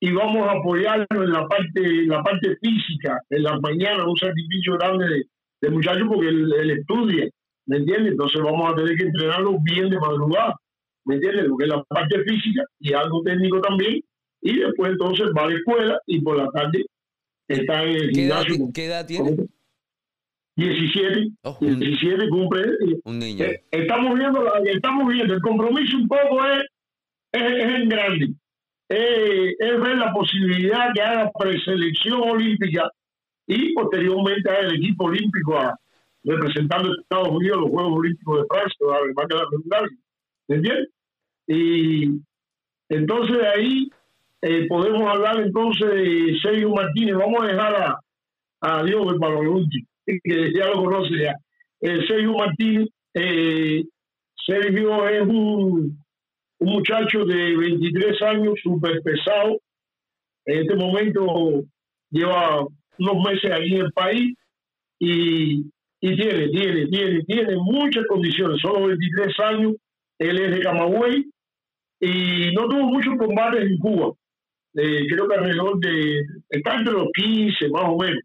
[0.00, 4.74] y vamos a apoyarlo en la parte, la parte física, en las mañanas, un sacrificio
[4.74, 5.24] grande de,
[5.60, 7.28] de muchacho porque él, estudia,
[7.66, 8.12] ¿me entiendes?
[8.12, 10.54] Entonces vamos a tener que entrenarlo bien de madrugada,
[11.04, 11.46] ¿me entiendes?
[11.48, 14.00] Porque es la parte física y algo técnico también.
[14.40, 16.86] Y después entonces va a la escuela y por la tarde
[17.48, 18.12] está en.
[18.72, 19.36] ¿Qué edad tiene?
[20.58, 21.30] 17,
[21.60, 22.64] 17 cumple.
[23.04, 23.44] Un niño.
[23.44, 26.64] Eh, estamos viendo, estamos viendo, el compromiso un poco es,
[27.32, 28.34] es, en grande.
[28.88, 32.90] Eh, es ver la posibilidad que haga preselección olímpica
[33.46, 35.78] y posteriormente haga el equipo olímpico a,
[36.24, 39.88] representando a Estados Unidos los Juegos Olímpicos de Francia, además de la
[40.48, 40.88] ¿Me entiendes?
[41.46, 42.20] Y
[42.88, 43.90] entonces ahí
[44.40, 47.16] eh, podemos hablar entonces de Sergio Martínez.
[47.16, 48.00] Vamos a dejar a,
[48.60, 51.34] a Dios para lo último, que ya lo conoce ya.
[51.80, 53.82] Eh, Sergio Martínez, eh,
[54.46, 56.04] Sergio es un,
[56.60, 59.58] un muchacho de 23 años, súper pesado.
[60.46, 61.64] En este momento
[62.10, 62.64] lleva
[62.98, 64.34] unos meses aquí en el país
[65.00, 65.64] y,
[66.00, 68.60] y tiene, tiene, tiene, tiene muchas condiciones.
[68.60, 69.74] Solo 23 años,
[70.20, 71.24] él es de Camagüey
[72.00, 74.14] y no tuvo muchos combates en Cuba
[74.74, 78.22] creo que alrededor de, está entre los 15 más o menos,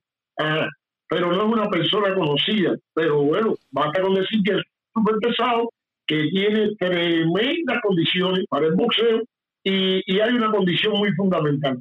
[1.08, 4.62] pero no es una persona conocida, pero bueno, basta con decir que es
[4.94, 5.70] súper pesado,
[6.06, 9.22] que tiene tremendas condiciones para el boxeo
[9.64, 11.78] y, y hay una condición muy fundamental.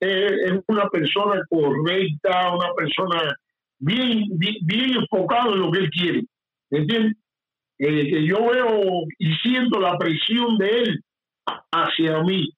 [0.00, 3.34] es una persona correcta, una persona
[3.78, 6.22] bien, bien, enfocada en lo que él quiere.
[6.70, 7.16] ¿Entiendes?
[7.78, 8.80] Eh, que yo veo
[9.18, 11.00] y siento la presión de él
[11.72, 12.48] hacia mí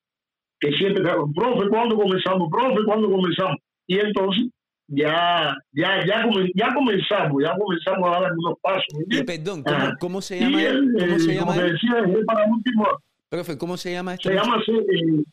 [0.61, 1.03] que siempre
[1.35, 2.49] profe, ¿cuándo comenzamos?
[2.51, 3.57] Profe, ¿cuándo comenzamos?
[3.87, 4.49] Y entonces
[4.89, 8.85] ya, ya, ya, ya comenzamos, ya comenzamos a dar algunos pasos.
[9.11, 9.65] Eh, perdón,
[10.01, 10.63] ¿cómo, se llama?
[10.63, 10.95] él?
[10.99, 11.57] ¿Cómo se llama?
[11.57, 12.87] Decía, para último,
[13.29, 14.29] profe, ¿cómo se llama este?
[14.29, 15.25] Se llama eh,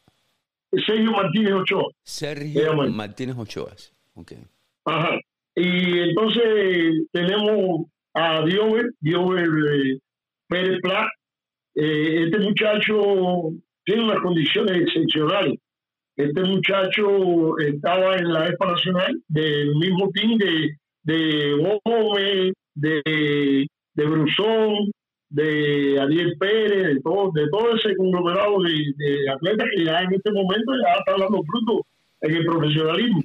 [0.85, 1.91] Sergio Martínez Ochoa.
[2.03, 3.71] Sergio Martínez Ochoa.
[4.85, 5.19] Ajá.
[5.55, 9.99] Y entonces tenemos a Diover, Diover eh,
[10.47, 11.11] Pérez Pla.
[11.75, 13.53] Eh, este muchacho
[13.85, 15.59] tiene unas condiciones excepcionales.
[16.15, 24.91] Este muchacho estaba en la EPA Nacional del mismo team de, de de, de Brusón,
[25.29, 30.31] de Ariel Pérez, de todo, de todo ese conglomerado de, atletas que ya en este
[30.31, 31.85] momento ya están dando fruto
[32.21, 33.23] en el profesionalismo.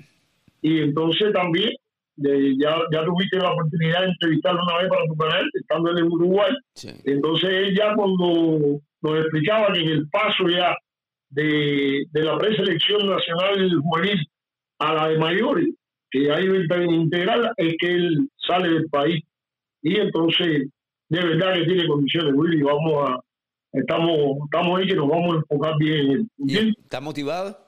[0.63, 1.71] Y entonces también
[2.19, 6.53] ya, ya tuviste la oportunidad de entrevistarlo una vez para tu canal, estando en Uruguay.
[7.05, 10.77] Entonces ella cuando nos explicaba que en el paso ya
[11.31, 14.27] de, de la preselección nacional juvenil
[14.79, 15.69] a la de mayores,
[16.11, 19.23] que a integral, es que él sale del país.
[19.83, 20.69] Y entonces,
[21.09, 23.21] de verdad que tiene condiciones, Willy, vamos a,
[23.73, 26.77] estamos, estamos ahí que nos vamos a enfocar bien en él.
[26.83, 27.59] ¿Está motivado?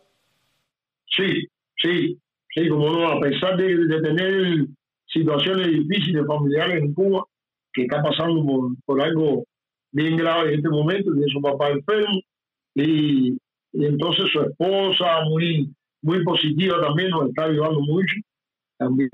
[1.07, 2.19] Sí, sí,
[2.55, 4.67] sí, como no, a pesar de, de tener
[5.07, 7.25] situaciones difíciles familiares en Cuba,
[7.73, 9.45] que está pasando por, por algo
[9.93, 12.21] bien grave en este momento, tiene su papá enfermo,
[12.75, 13.39] y,
[13.73, 18.17] entonces su esposa, muy, muy positiva también, nos está ayudando mucho,
[18.79, 19.09] también.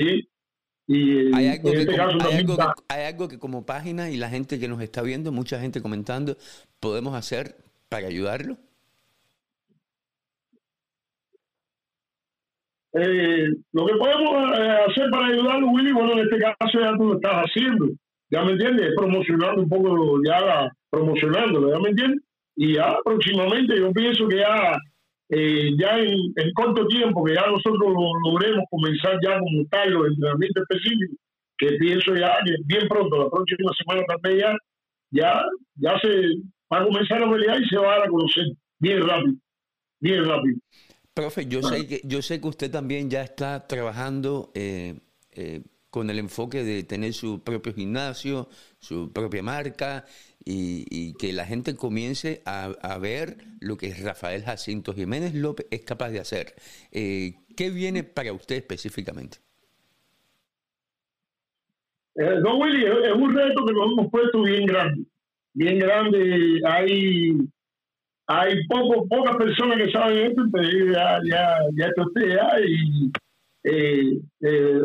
[0.88, 4.08] Y hay algo, en este que, caso hay, algo que, hay algo que como página
[4.10, 6.36] y la gente que nos está viendo, mucha gente comentando,
[6.80, 7.56] podemos hacer
[7.88, 8.56] para ayudarlo.
[12.98, 17.04] Eh, lo que podemos eh, hacer para ayudarlo, Willy, bueno, en este caso ya tú
[17.04, 17.88] lo estás haciendo
[18.30, 22.22] ya me entiendes, promocionando un poco, ya la, promocionándolo, ya me entiendes,
[22.56, 24.76] y ya próximamente yo pienso que ya,
[25.28, 30.64] eh, ya en, corto tiempo, que ya nosotros logremos comenzar ya como tal los entrenamientos
[30.68, 31.16] específicos,
[31.58, 34.56] que pienso ya que bien pronto, la próxima semana también ya,
[35.10, 35.42] ya,
[35.76, 36.08] ya se
[36.72, 38.44] va a comenzar la realidad y se va a dar a conocer
[38.80, 39.34] bien rápido,
[40.00, 40.58] bien rápido.
[41.16, 44.98] Profe, yo sé que yo sé que usted también ya está trabajando eh,
[45.32, 48.50] eh, con el enfoque de tener su propio gimnasio,
[48.80, 50.04] su propia marca
[50.44, 56.10] y, que la gente comience a, ver lo que Rafael Jacinto Jiménez López es capaz
[56.10, 56.54] de hacer.
[56.92, 59.38] Eh, ¿Qué viene para usted específicamente?
[62.14, 65.06] No, Willy, es un reto que nos hemos puesto bien grande.
[65.54, 66.60] Bien grande.
[66.66, 67.38] Hay
[68.28, 73.12] hay poco, pocas personas que saben esto, pero ya, ya, ya esto ya, y
[73.68, 74.80] eh, eh,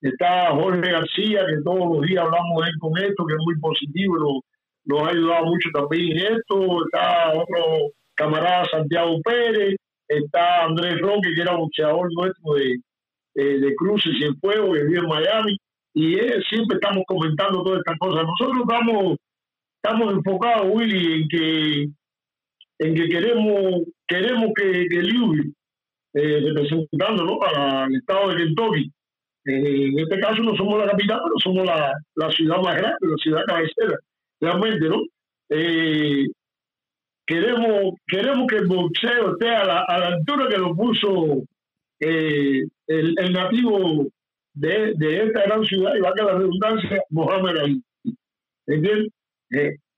[0.00, 3.58] está Jorge García, que todos los días hablamos de él con esto, que es muy
[3.58, 4.40] positivo, nos,
[4.86, 6.84] nos ha ayudado mucho también en esto.
[6.86, 9.76] Está otro camarada Santiago Pérez,
[10.08, 12.76] está Andrés Roque, que era boxeador nuestro de,
[13.34, 15.56] eh, de Cruces y el Fuego, que vive en Miami,
[15.94, 16.14] y
[16.48, 18.24] siempre estamos comentando todas estas cosas.
[18.24, 19.16] Nosotros estamos,
[19.82, 21.88] estamos enfocados, Willy, en que
[22.84, 24.98] en que queremos queremos que, que
[26.14, 27.38] eh, representando ¿no?
[27.38, 28.92] para el estado de Kentucky.
[29.46, 32.96] Eh, en este caso no somos la capital, pero somos la, la ciudad más grande,
[33.00, 33.98] la ciudad cabecera,
[34.40, 35.02] realmente, ¿no?
[35.50, 36.26] Eh,
[37.26, 41.42] queremos, queremos que el boxeo esté a la, altura que lo puso
[42.00, 44.06] eh, el, nativo
[44.54, 47.82] de, de, esta gran ciudad, y va a la redundancia, Mohamed Ali.
[48.66, 49.12] ¿Entiendes?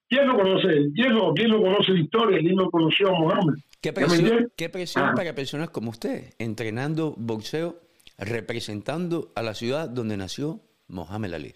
[0.09, 0.69] ¿Quién no conoce?
[0.95, 2.39] ¿Quién no, quién no conoce la historia?
[2.39, 3.55] ¿Quién no conoció a Mohamed?
[3.81, 5.13] ¿Qué presión, ¿qué presión ah.
[5.15, 7.77] para personas como usted, entrenando boxeo,
[8.19, 11.55] representando a la ciudad donde nació Mohamed Ali?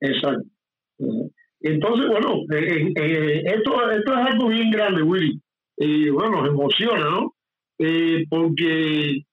[0.00, 0.44] Exacto.
[1.60, 5.40] Entonces, bueno, eh, eh, eh, esto, esto es algo bien grande, Willy.
[5.78, 7.34] Y bueno, nos emociona, ¿no?
[8.30, 9.24] porque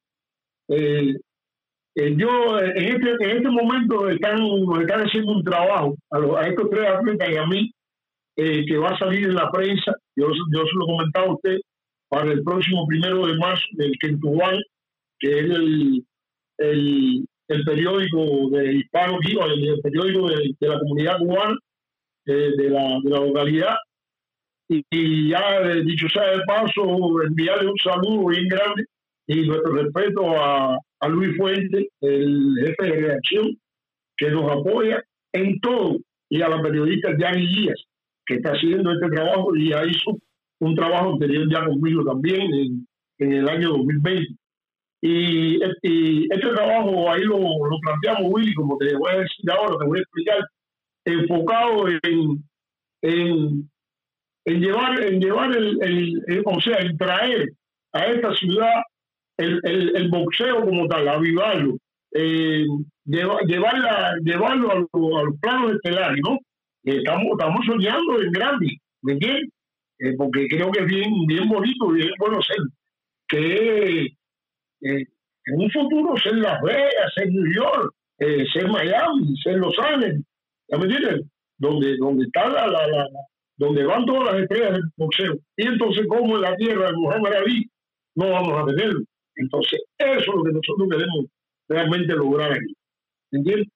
[1.95, 4.39] yo en este, en este momento están,
[4.81, 7.71] están haciendo un trabajo a, a estos tres atletas y a mí
[8.67, 9.93] que va a salir en la prensa.
[10.15, 11.57] Yo, yo se lo comentaba a usted
[12.09, 14.59] para el próximo primero de marzo del Kentuán,
[15.19, 16.05] que es el,
[16.57, 21.55] el, periódico de hispano, el, el periódico de, la comunidad cubana,
[22.25, 23.75] eh, de, la, de la localidad.
[24.67, 28.85] Y, ya, eh, dicho sea de paso, enviarle un saludo bien grande
[29.27, 33.57] y nuestro respeto a, a Luis Fuente, el jefe de reacción,
[34.17, 35.01] que nos apoya
[35.33, 35.97] en todo,
[36.29, 37.81] y a la periodista Yanni Díaz,
[38.25, 40.17] que está haciendo este trabajo y ya hizo
[40.59, 42.87] un trabajo anterior ya conmigo también en,
[43.19, 44.35] en el año 2020.
[45.03, 49.85] Y, este trabajo ahí lo, lo, planteamos, Willy, como te voy a decir ahora, te
[49.85, 50.39] voy a explicar,
[51.05, 52.43] enfocado en,
[53.01, 53.71] en,
[54.45, 57.49] en llevar, en llevar el, el, o sea, en traer
[57.93, 58.83] a esta ciudad
[59.37, 61.77] el, el, el boxeo como tal, avivarlo,
[62.13, 62.65] eh,
[63.05, 66.37] llevarla, llevarlo a, a, los planos estelares, ¿no?
[66.83, 69.49] Estamos, estamos soñando en grande, ¿me entiendes?
[69.99, 72.57] Eh, porque creo que es bien, bien bonito, bien bueno ser,
[73.27, 74.05] que
[74.81, 75.05] eh,
[75.45, 80.21] en un futuro ser Las Vegas, ser New York, eh, ser Miami, ser Los Ángeles,
[80.67, 81.21] ¿ya me entiendes?
[81.57, 83.07] Donde, donde está la, la, la,
[83.57, 85.37] donde van todas las estrellas del boxeo.
[85.55, 87.69] Y entonces, como en la tierra de Muhammad Ali,
[88.15, 89.01] no vamos a tenerlo.
[89.35, 91.25] Entonces, eso es lo que nosotros queremos
[91.67, 92.75] realmente lograr aquí.
[93.31, 93.67] ¿Entiendes?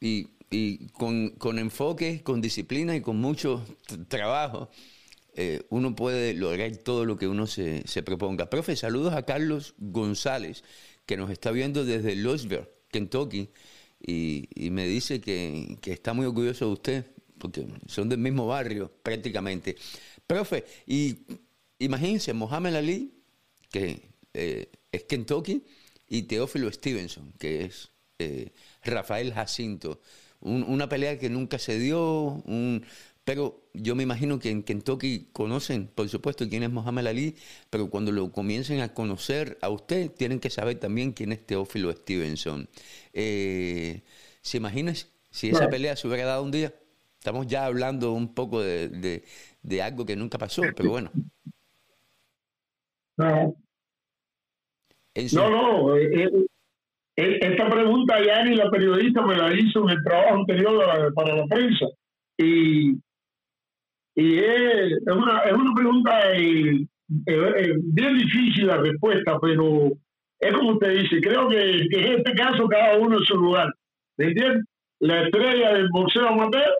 [0.00, 3.64] Y, y con, con enfoque, con disciplina y con mucho
[4.08, 4.70] trabajo,
[5.34, 8.48] eh, uno puede lograr todo lo que uno se, se, proponga.
[8.48, 10.64] Profe, saludos a Carlos González,
[11.04, 13.50] que nos está viendo desde Louisville, Kentucky,
[14.00, 17.06] y, y me dice que, que, está muy orgulloso de usted,
[17.38, 19.76] porque son del mismo barrio prácticamente.
[20.26, 21.18] Profe, y
[21.78, 23.12] imagínense, Mohamed Ali,
[23.70, 25.64] que eh, es Kentucky,
[26.08, 30.00] y Teófilo Stevenson, que es eh, Rafael Jacinto.
[30.40, 32.84] Un, una pelea que nunca se dio, un,
[33.24, 37.36] pero yo me imagino que en Kentucky conocen, por supuesto, quién es Mohamed Ali,
[37.70, 41.90] pero cuando lo comiencen a conocer a usted, tienen que saber también quién es Teófilo
[41.92, 42.68] Stevenson.
[43.12, 44.02] Eh,
[44.42, 44.94] ¿Se imagina
[45.30, 46.72] si esa pelea se hubiera dado un día?
[47.18, 49.24] Estamos ya hablando un poco de, de,
[49.62, 51.10] de algo que nunca pasó, pero bueno.
[53.16, 53.56] No,
[55.50, 55.96] no, no.
[55.96, 56.46] Eh, eh,
[57.16, 61.46] esta pregunta ya ni la periodista me la hizo en el trabajo anterior para la
[61.46, 61.86] prensa.
[62.38, 62.98] Y
[64.16, 66.86] y es, una, es una pregunta eh,
[67.26, 69.92] eh, bien difícil la respuesta, pero
[70.40, 73.70] es como usted dice, creo que, que, en este caso cada uno en su lugar.
[74.16, 74.62] ¿Me entiende?
[75.00, 76.78] La estrella del boxeo amateur,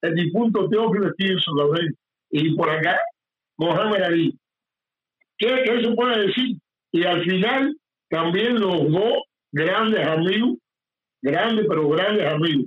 [0.00, 1.54] el difunto Teófilo Stevenson,
[2.30, 2.98] y por acá,
[3.58, 4.38] Mohamed Ali.
[5.36, 6.56] ¿Qué, ¿Qué se puede decir?
[6.92, 7.76] Y al final,
[8.08, 9.22] también los dos
[9.54, 10.58] grandes amigos,
[11.22, 12.66] grandes pero grandes amigos.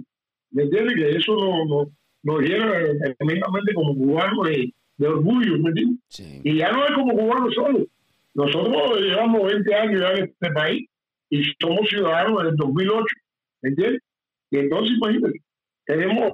[0.52, 0.96] ¿Me entiende?
[0.96, 1.92] Que eso no, no,
[2.24, 2.72] nos llena
[3.18, 6.00] tremendamente como cubanos de, de orgullo, ¿me entiendes?
[6.08, 6.42] Sí.
[6.44, 7.86] Y ya no es como cubanos solo.
[8.34, 10.90] Nosotros llevamos 20 años ya en este país
[11.30, 13.06] y somos ciudadanos desde el 2008,
[13.62, 14.02] ¿me entiendes?
[14.52, 15.42] Y entonces, imagínate,
[15.86, 16.34] tenemos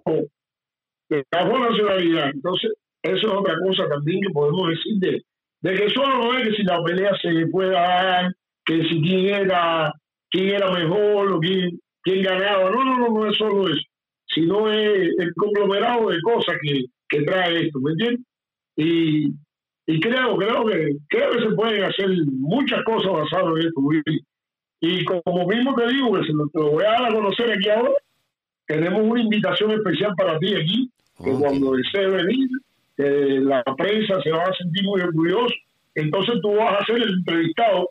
[1.10, 2.30] la nacionalidad.
[2.30, 5.24] Entonces, eso es otra cosa también que podemos decir de,
[5.62, 8.36] de que solo no es que si la pelea se pueda dar,
[8.66, 9.94] que si quién era,
[10.34, 12.70] quién era mejor o quién, quién ganaba.
[12.70, 13.82] No, no, no, no es solo eso
[14.34, 18.26] sino es el conglomerado de cosas que, que trae esto, ¿me entiendes?
[18.76, 19.28] Y,
[19.86, 23.82] y creo, creo que, creo que se pueden hacer muchas cosas basadas en esto,
[24.82, 27.52] Y como mismo te digo, que se lo, te lo voy a dar a conocer
[27.52, 27.92] aquí ahora,
[28.66, 30.90] tenemos una invitación especial para ti aquí,
[31.24, 31.42] que okay.
[31.42, 32.50] cuando desees venir,
[32.98, 35.54] eh, la prensa se va a sentir muy orgullosa,
[35.96, 37.90] entonces tú vas a ser el entrevistado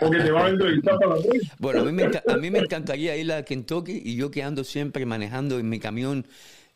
[0.00, 1.16] porque te van a entrevistar para.
[1.58, 4.64] Bueno, a mí, me, a mí me encantaría ir a Kentucky y yo que ando
[4.64, 6.26] siempre manejando en mi camión,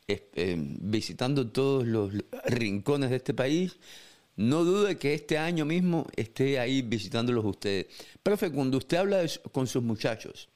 [0.08, 2.12] eh, visitando todos los
[2.46, 3.78] rincones de este país,
[4.36, 7.86] no dude que este año mismo esté ahí visitándolos ustedes.
[8.22, 10.48] Profe, cuando usted habla con sus muchachos,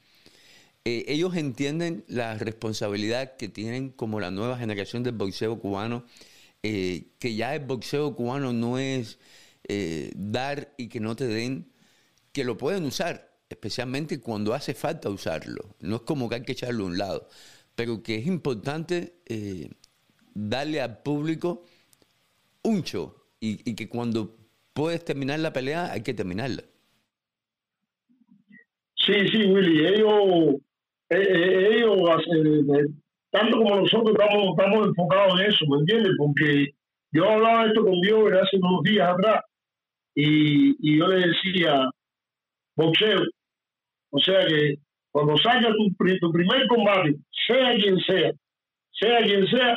[0.86, 6.04] eh, ellos entienden la responsabilidad que tienen como la nueva generación del boxeo cubano,
[6.62, 9.18] eh, que ya el boxeo cubano no es
[9.66, 11.66] eh, dar y que no te den,
[12.34, 15.76] que lo pueden usar, especialmente cuando hace falta usarlo.
[15.80, 17.28] No es como que hay que echarlo a un lado,
[17.76, 19.70] pero que es importante eh,
[20.34, 21.64] darle al público
[22.64, 24.36] un show y, que cuando
[24.72, 26.64] puedes terminar la pelea hay que terminarla.
[28.96, 30.56] Sí, sí, Willy, ellos,
[31.10, 32.00] eh, eh ellos
[33.30, 36.12] tanto como nosotros estamos, estamos enfocados en eso, ¿me entiendes?
[36.16, 36.74] Porque
[37.12, 39.44] yo hablaba esto con Dios hace unos días atrás
[40.14, 41.90] y, y yo le decía,
[42.76, 43.22] boxeo.
[44.10, 44.76] O sea que
[45.10, 45.88] cuando salga tu,
[46.20, 48.32] tu primer combate, sea quien sea,
[48.92, 49.76] sea quien sea,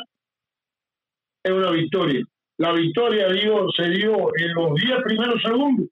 [1.44, 2.24] es una victoria.
[2.58, 5.86] La victoria dio, se dio en los 10 primeros segundos,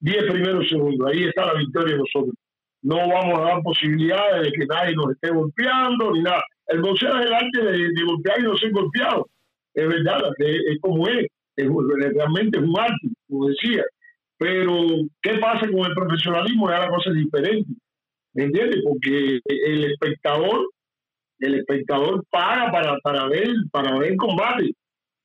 [0.00, 1.10] 10 primeros segundos.
[1.10, 2.34] Ahí está la victoria de nosotros.
[2.82, 6.42] No vamos a dar posibilidades de que nadie nos esté golpeando ni nada.
[6.66, 9.28] El boxeo es el de, golpear y no ser golpeado.
[9.74, 11.26] Es verdad, es, como es.
[11.56, 11.68] es.
[12.14, 13.82] Realmente un arte, como decía.
[14.42, 14.76] Pero,
[15.22, 16.68] ¿qué pasa con el profesionalismo?
[16.68, 17.70] Ya la cosa es diferente.
[18.34, 18.80] ¿Me entiendes?
[18.82, 20.68] Porque el espectador,
[21.38, 24.74] el espectador paga para, para ver, para ver combate,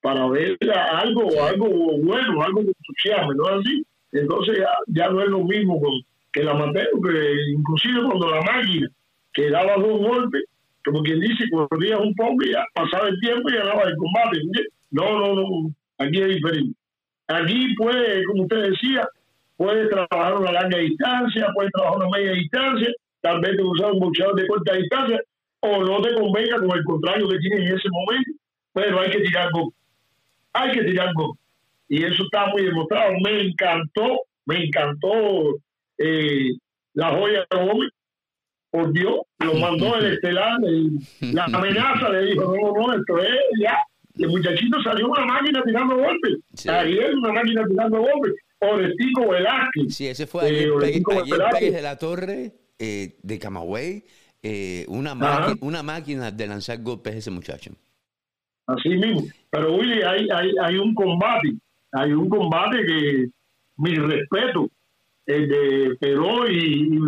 [0.00, 1.66] para ver algo, algo
[1.98, 3.86] bueno, algo que entusiasme, ¿no es así?
[4.12, 6.00] Entonces ya, ya no es lo mismo con,
[6.30, 8.88] que el amateur, que inclusive cuando la máquina
[9.32, 10.44] que daba dos golpes,
[10.84, 14.42] como quien dice, corría un poco y ya pasaba el tiempo y ganaba el combate.
[14.92, 16.77] No, no, no, aquí es diferente.
[17.28, 19.08] Aquí puede, como usted decía,
[19.56, 22.88] puede trabajar una larga distancia, puede trabajar una media distancia,
[23.20, 25.20] tal vez te usar un boxeador de corta distancia,
[25.60, 28.30] o no te convenga con el contrario que tienes en ese momento,
[28.72, 29.72] pero hay que tirar gol.
[30.52, 31.36] Hay que tirar gol.
[31.88, 33.12] Y eso está muy demostrado.
[33.24, 35.58] Me encantó, me encantó
[35.98, 36.52] eh,
[36.94, 37.90] la joya de Gómez,
[38.70, 40.58] por Dios, lo mandó el estelar,
[41.20, 43.76] la amenaza le dijo, no, no, esto es ya.
[44.18, 46.38] Y el muchachito salió una máquina tirando golpes.
[46.68, 48.34] Ahí es una máquina tirando golpes.
[48.60, 49.94] Orestico Velázquez.
[49.94, 54.04] Sí, ese fue eh, Pérez, de la Torre eh, de Camagüey.
[54.42, 55.14] Eh, una,
[55.60, 57.70] una máquina de lanzar golpes ese muchacho.
[58.66, 59.22] Así mismo.
[59.50, 61.54] Pero Willy, hay, hay, hay un combate,
[61.92, 63.28] hay un combate que
[63.76, 64.68] mi respeto,
[65.26, 66.98] el de Perón y, y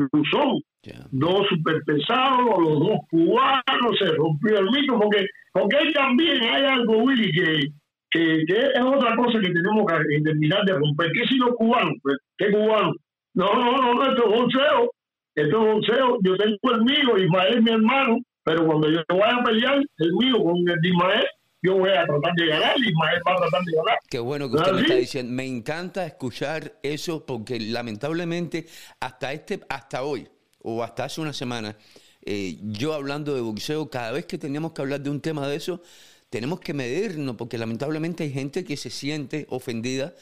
[1.11, 6.99] Dos superpesados, los dos cubanos, se rompió el mito, porque, porque ahí también hay algo,
[6.99, 7.69] Willy, que,
[8.11, 11.13] que, es otra cosa que tenemos que terminar de romper.
[11.13, 11.95] ¿Qué si los cubanos?
[12.03, 12.97] Pues, ¿Qué cubanos?
[13.35, 14.91] No, no, no, no, esto es boxeo.
[15.35, 16.19] Esto es boxeo.
[16.23, 20.43] Yo tengo el mío, Ismael mi hermano, pero cuando yo vaya a pelear, el mío
[20.43, 21.27] con el de Ismael,
[21.63, 23.99] yo voy a tratar de ganar Ismael va a tratar de ganar.
[24.09, 25.33] Qué bueno que usted me está diciendo.
[25.33, 28.67] Me encanta escuchar eso porque lamentablemente
[28.99, 30.27] hasta este, hasta hoy,
[30.63, 31.77] o hasta hace una semana,
[32.23, 35.57] eh, yo hablando de boxeo, cada vez que teníamos que hablar de un tema de
[35.57, 35.83] eso,
[36.29, 40.15] tenemos que medirnos, porque lamentablemente hay gente que se siente ofendida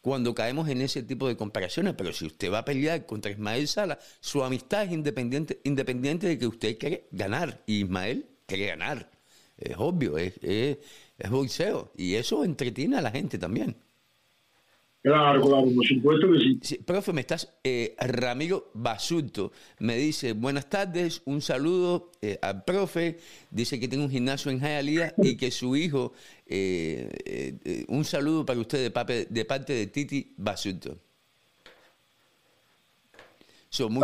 [0.00, 1.94] cuando caemos en ese tipo de comparaciones.
[1.98, 6.38] Pero si usted va a pelear contra Ismael Sala, su amistad es independiente, independiente de
[6.38, 7.64] que usted quiere ganar.
[7.66, 9.10] Y Ismael quiere ganar.
[9.58, 10.78] Es obvio, es, es,
[11.18, 11.90] es boxeo.
[11.96, 13.76] Y eso entretiene a la gente también.
[15.06, 16.78] Claro, claro, por supuesto que sí.
[16.78, 23.18] profe, me estás, eh, Ramiro Basulto me dice, buenas tardes, un saludo eh, al profe,
[23.52, 26.12] dice que tiene un gimnasio en Hialeah y que su hijo,
[26.44, 30.98] eh, eh, un saludo para usted de, de, parte de Titi Basulto.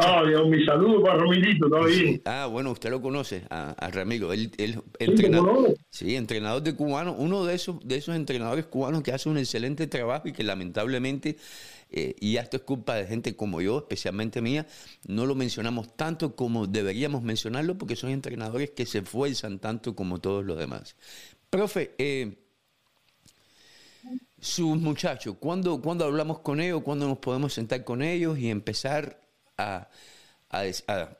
[0.00, 2.22] Ah, mi saludo para Ramirito, está bien.
[2.24, 4.50] Ah, bueno, usted lo conoce, a, Ramiro, el,
[4.98, 9.38] entrenador, sí, entrenador de cubano, uno de esos, de esos entrenadores cubanos que hace un
[9.38, 11.36] excelente trabajo y que lamentablemente,
[11.90, 14.66] eh, y esto es culpa de gente como yo, especialmente mía,
[15.06, 20.20] no lo mencionamos tanto como deberíamos mencionarlo porque son entrenadores que se esfuerzan tanto como
[20.20, 20.96] todos los demás.
[21.48, 22.36] Profe, eh,
[24.38, 26.82] sus muchachos, ¿cuándo, ¿cuándo hablamos con ellos?
[26.82, 29.21] ¿Cuándo nos podemos sentar con ellos y empezar
[29.58, 29.88] a,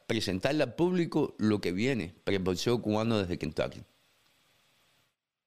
[0.07, 3.81] presentarle al público lo que viene para el boxeo cubano desde Kentucky?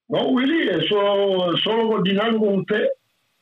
[0.08, 2.88] No, Willy, eso solo coordinando con usted.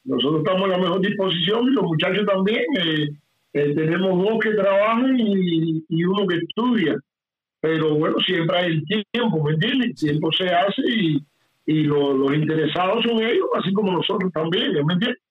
[0.06, 2.64] Nosotros estamos en la mejor disposición y los muchachos también.
[2.78, 3.10] Eh,
[3.54, 6.96] eh, tenemos dos que trabajan y, uno que estudia.
[7.62, 9.90] Pero bueno, siempre hay el tiempo, ¿me entiendes?
[9.90, 11.24] El tiempo se hace y,
[11.66, 15.22] los interesados son ellos, así como nosotros también, ¿me entiendes?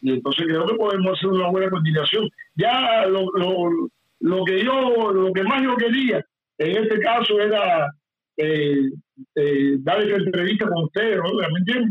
[0.00, 2.28] Y entonces creo que podemos hacer una buena coordinación.
[2.54, 3.88] Ya lo, lo,
[4.20, 6.24] lo que yo, lo que más yo quería
[6.58, 7.92] en este caso era
[8.36, 8.90] eh,
[9.34, 11.32] eh, dar esta entrevista con ustedes, ¿no?
[11.34, 11.44] ¿me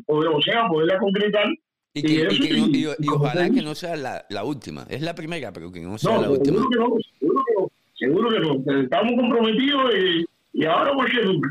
[0.08, 1.48] o sea, poderla concretar.
[1.94, 4.86] Y, que, y, ojalá que no sea la, la, última.
[4.88, 6.60] Es la primera, pero que no sea la última.
[6.60, 7.72] Seguro que no, seguro que no.
[7.96, 8.82] Seguro que no.
[8.84, 11.50] Estamos comprometidos y, y ahora más que nunca.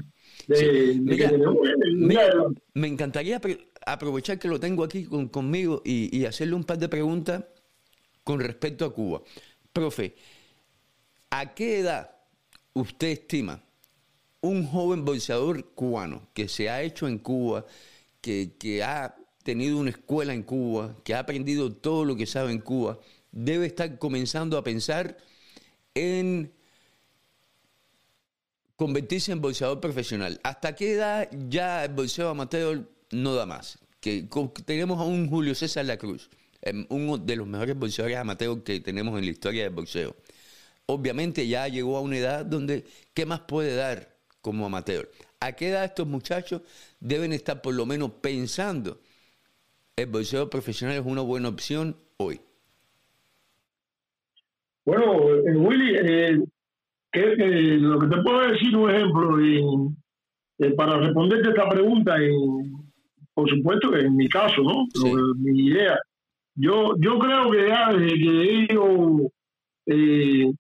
[2.75, 3.41] me encantaría
[3.87, 7.45] aprovechar que lo tengo aquí conmigo y, hacerle un par de preguntas
[8.25, 9.23] con respecto a Cuba.
[9.73, 10.17] Profe,
[11.31, 12.11] ¿a qué edad
[12.75, 13.63] usted estima
[14.41, 17.65] un joven boxeador cubano que se ha hecho en Cuba,
[18.21, 22.51] que, que ha tenido una escuela en Cuba, que ha aprendido todo lo que sabe
[22.53, 22.99] en Cuba,
[23.31, 25.17] debe estar comenzando a pensar
[25.95, 26.53] en
[28.75, 30.41] convertirse en boxeador profesional.
[30.43, 33.79] ¿Hasta qué edad ya el boxeo amateur no da más.
[34.01, 34.29] Que,
[34.65, 36.31] tenemos a un Julio César La Cruz,
[36.63, 40.17] em, uno de los mejores boxeadores amateurs que tenemos en la historia del boxeo.
[40.87, 42.85] Obviamente ya llegó a una edad donde,
[43.15, 45.11] ¿qué más puede dar como amateur?
[45.41, 46.63] ¿A qué edad estos muchachos
[47.01, 49.01] deben estar por lo menos pensando
[49.97, 52.41] el boxeo profesional es una buena opción hoy?
[54.85, 56.39] Bueno, eh, Willy, eh,
[57.81, 59.41] lo que te puedo decir un ejemplo
[60.59, 62.76] eh, para responderte esta pregunta en,
[63.37, 64.87] por supuesto que en mi caso, ¿no?
[65.37, 65.99] mi idea.
[66.55, 69.31] Yo, yo creo que ya desde que ellos,
[69.85, 70.51] eh,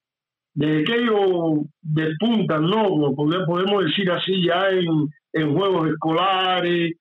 [0.52, 3.14] desde que ellos despuntan, ¿no?
[3.16, 6.92] Podemos decir así, ya en, en juegos escolares,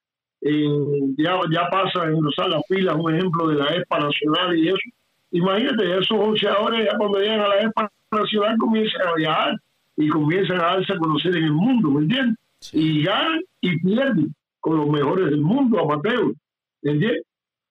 [1.18, 4.78] ya, ya pasa en usar las filas, un ejemplo de la ESPA Nacional y eso.
[5.32, 9.56] Imagínate, esos boxeadores ya cuando llegan a la ESPA Nacional comienzan a viajar
[9.98, 12.38] y comienzan a darse a conocer en el mundo, ¿me entiendes?
[12.72, 14.34] Y ganan y pierden
[14.66, 16.34] con los mejores del mundo, amateur,
[16.82, 17.22] ¿entiendes?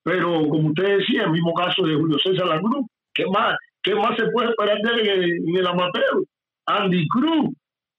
[0.01, 3.93] Pero como usted decía, el mismo caso de Julio César La Cruz, ¿qué más, qué
[3.95, 6.23] más se puede esperar de él en el, amateur?
[6.65, 7.49] Andy Cruz,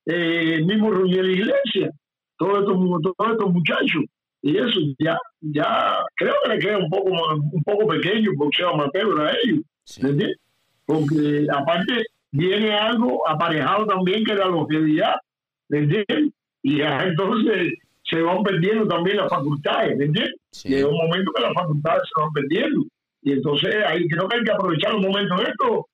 [0.07, 1.91] eh, el mismo Ruggiero Iglesias,
[2.39, 4.03] todos estos, todos estos muchachos.
[4.41, 8.71] Y eso ya, ya creo que le queda un poco, un poco pequeño el boxeo
[8.71, 9.61] amateur a ellos,
[9.99, 10.39] ¿entiendes?
[10.87, 15.17] Porque aparte, viene algo aparejado también que la longevidad,
[15.69, 16.33] ¿me entiendes?
[16.63, 17.75] Y ya entonces
[18.09, 20.35] se van perdiendo también las facultades, ¿me entiendes?
[20.65, 22.85] Llega un momento que las facultades se van perdiendo.
[23.23, 25.89] Y entonces ahí creo que hay que aprovechar un momento en esto.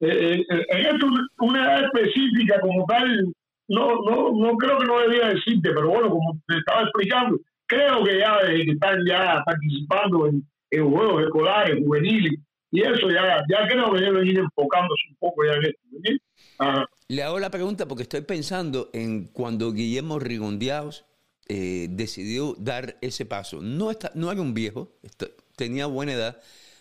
[0.00, 1.06] Eh, eh, en esto,
[1.38, 3.32] una edad específica como tal,
[3.68, 8.04] no, no, no creo que no debía decirte, pero bueno, como te estaba explicando, creo
[8.04, 12.34] que ya que están ya participando en, en juegos escolares, juveniles,
[12.70, 16.86] y eso ya, ya creo que deben ir enfocándose un poco ya en esto.
[17.08, 21.06] Le hago la pregunta porque estoy pensando en cuando Guillermo Rigondeados
[21.48, 23.60] eh, decidió dar ese paso.
[23.60, 24.92] No, está, no era un viejo,
[25.56, 26.40] tenía buena edad,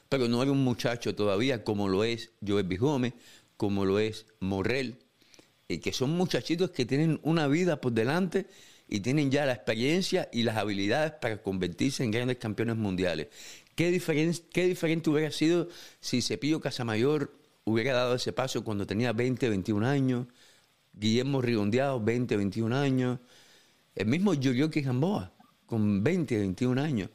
[0.09, 3.13] pero no era un muchacho todavía como lo es Joel Gómez,
[3.57, 4.97] como lo es Morrell,
[5.69, 8.47] eh, que son muchachitos que tienen una vida por delante
[8.87, 13.27] y tienen ya la experiencia y las habilidades para convertirse en grandes campeones mundiales.
[13.75, 13.99] ¿Qué,
[14.51, 15.67] qué diferente hubiera sido
[15.99, 17.33] si Cepillo Casamayor
[17.65, 20.27] hubiera dado ese paso cuando tenía 20, 21 años?
[20.93, 23.19] Guillermo Rigondeado, 20, 21 años.
[23.95, 25.31] El mismo Yorioki Gamboa,
[25.65, 27.09] con 20, 21 años.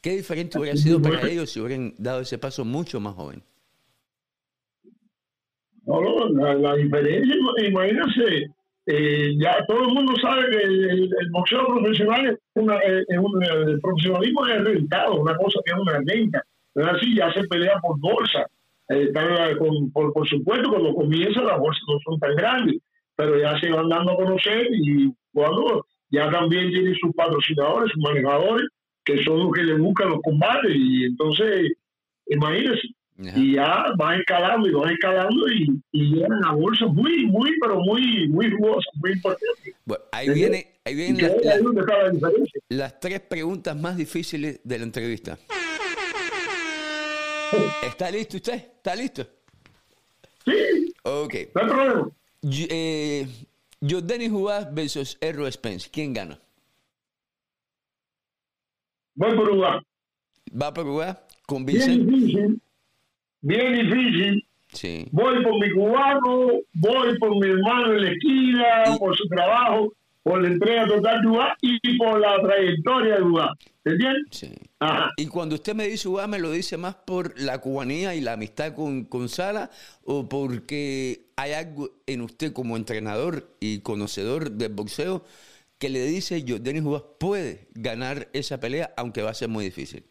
[0.00, 3.42] ¿Qué diferente hubiera sido para ellos si hubieran dado ese paso mucho más joven?
[5.86, 7.34] No, no, la, diferencia,
[7.66, 8.50] imagínense,
[8.86, 14.64] eh, ya todo el mundo sabe que el, boxeo profesional es, una, el profesionalismo es
[14.64, 16.44] rentado, una cosa que es una renta.
[16.74, 18.46] Pero así ya se pelea por bolsa.
[18.90, 19.10] Eh,
[19.92, 22.82] por, por, supuesto, cuando comienza las bolsas no son tan grandes,
[23.16, 28.02] pero ya se van dando a conocer y cuando ya también tienen sus patrocinadores, sus
[28.02, 28.68] manejadores,
[29.04, 30.72] que son los que le buscan los combates.
[30.74, 31.72] Y entonces,
[32.26, 37.52] imagínense, y ya van escalando y van escalando y, y llegan a bolsas muy, muy,
[37.60, 39.74] pero muy, muy jugosas, muy importantes.
[39.84, 41.30] Bueno, ahí viene, ahí vienen
[42.70, 45.38] las, tres preguntas más difíciles de la entrevista.
[47.84, 48.54] ¿Está listo usted?
[48.54, 49.24] ¿Está listo?
[50.44, 50.92] Sí.
[51.04, 51.34] Ok.
[51.54, 52.08] No hay problema.
[52.68, 53.26] Eh,
[53.86, 55.90] Jordani Jugás versus Errol Spence.
[55.90, 56.38] ¿Quién gana?
[59.14, 59.80] Voy por Uruguay.
[60.60, 61.12] ¿Va por Uruguay?
[61.46, 62.60] ¿Con Bien difícil.
[63.42, 64.46] Bien difícil.
[64.72, 65.06] Sí.
[65.12, 70.42] Voy por mi cubano, voy por mi hermano en la esquina, por su trabajo, por
[70.42, 73.48] la entrega total de Uruguay y por la trayectoria de Uruguay.
[73.84, 74.22] ¿Entiendes?
[74.30, 74.50] Sí.
[75.16, 78.32] Y cuando usted me dice Uruguay, ¿me lo dice más por la cubanía y la
[78.34, 79.70] amistad con, con Sala
[80.04, 85.24] o porque hay algo en usted como entrenador y conocedor del boxeo
[85.78, 89.64] que le dice yo, Denis Uruguay puede ganar esa pelea aunque va a ser muy
[89.64, 90.04] difícil?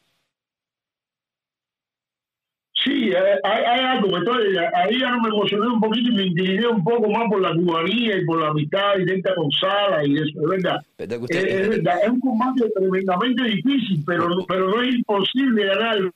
[2.84, 3.12] Sí,
[3.44, 4.18] hay, algo.
[4.18, 7.42] Entonces, ahí ya no me emocioné un poquito y me incliné un poco más por
[7.42, 10.82] la cubanía y por la amistad directa con Sala y eso, es verdad.
[10.98, 11.96] es, verdad.
[12.04, 16.12] es un combate tremendamente difícil, pero, pero no es imposible ganarlo.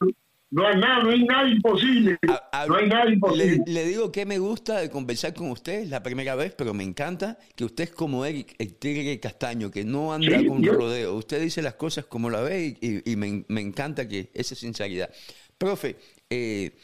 [0.49, 2.18] No hay nada, no hay nada imposible.
[2.68, 3.63] no hay nada imposible.
[3.65, 6.84] Le, digo que me gusta de conversar con usted, es la primera vez, pero me
[6.84, 11.15] encanta que usted es como Eric, el tigre castaño, que no anda con rodeo.
[11.15, 15.09] Usted dice las cosas como la ve y, y me, me, encanta que esa sinceridad.
[15.57, 15.97] Profe,
[16.30, 16.78] eh,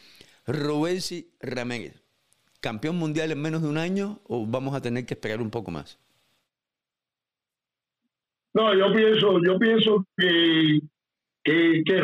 [0.46, 2.02] Robelsi Ramírez,
[2.60, 5.70] ¿campeón mundial en menos de un año o vamos a tener que esperar un poco
[5.70, 5.98] más?
[8.54, 10.80] No, yo pienso, yo pienso que
[11.44, 12.00] que, que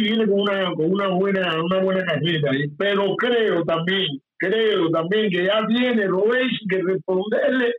[0.00, 5.44] viene con una con una buena una buena carrera, pero creo también, creo también que
[5.44, 7.72] ya tiene Robesi que responderle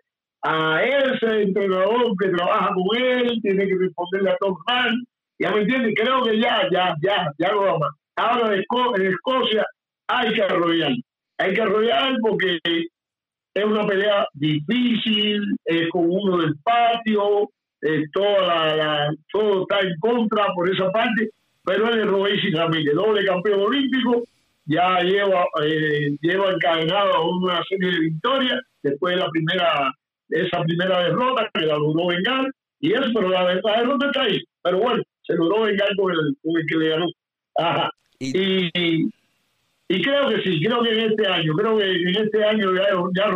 [0.44, 5.04] a ese entrenador que trabaja con él, tiene que responderle a Tom Hanks,
[5.38, 7.90] ya me entiendes, creo que ya, ya, ya, ya lo vamos.
[8.22, 9.66] Ahora en Escocia
[10.08, 10.92] hay que arrollar,
[11.40, 17.50] hay que arrollar porque es una pelea difícil, es con uno del patio,
[18.14, 21.32] toda la, todo está en contra por esa parte,
[21.66, 24.24] pero él es Robesi Ramírez, doble campeón olímpico,
[24.66, 29.92] ya lleva, eh, lleva encadenado una serie de victorias después de la primera,
[30.30, 34.78] esa primera derrota que la logró vengar, y eso, pero la, derrota está ahí, pero
[34.78, 37.08] bueno, se logró vengar con el, con el que le ganó.
[38.24, 39.10] Y,
[39.90, 42.84] y, creo que sí, creo que en este año, creo que en este año ya,
[43.16, 43.34] ya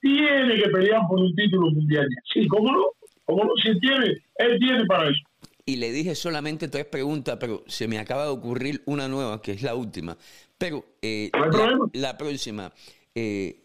[0.00, 2.08] tiene que pelear por un título mundial.
[2.32, 2.84] Sí, ¿cómo no?
[3.24, 3.50] ¿Cómo no?
[3.62, 5.20] Si tiene, él tiene para eso.
[5.64, 9.52] Y le dije solamente tres preguntas, pero se me acaba de ocurrir una nueva, que
[9.52, 10.16] es la última.
[10.56, 11.30] Pero eh,
[11.92, 12.72] la, próxima,
[13.14, 13.60] eh,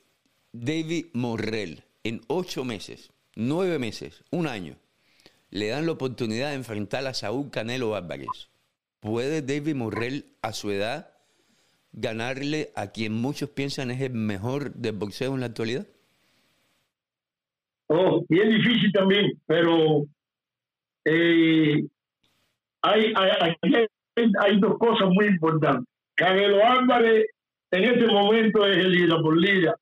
[0.51, 4.75] David Morrell, en ocho meses, nueve meses, un año,
[5.49, 8.52] le dan la oportunidad de enfrentar a Saúl Canelo Álvarez.
[9.03, 11.09] ¿Puede David Morrell, a su edad,
[11.91, 15.85] ganarle a quien muchos piensan es el mejor del boxeo en la actualidad?
[17.87, 20.05] Oh, bien difícil también, pero
[21.03, 21.83] eh,
[22.81, 23.13] hay,
[24.39, 25.85] hay, dos cosas muy importantes.
[26.15, 27.25] Canelo Álvarez
[27.71, 29.75] en este momento es el líder por liga.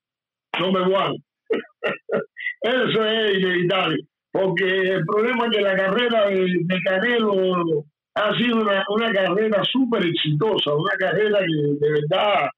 [0.59, 0.79] no me.
[2.63, 7.85] Eso es inevitable, porque el problema es que la carrera de, de Canelo
[8.15, 12.49] ha sido una, una carrera súper exitosa, una carrera que de verdad,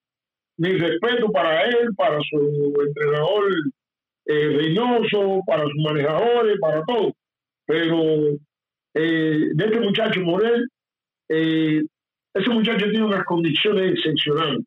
[0.58, 3.44] mi respeto para él, para su entrenador
[4.26, 7.14] eh, Reynoso, para sus manejadores, para todo.
[7.66, 8.30] Pero
[8.94, 10.68] eh, de este muchacho Morel,
[11.30, 11.82] eh,
[12.34, 14.62] ese muchacho tiene unas condiciones excepcionales.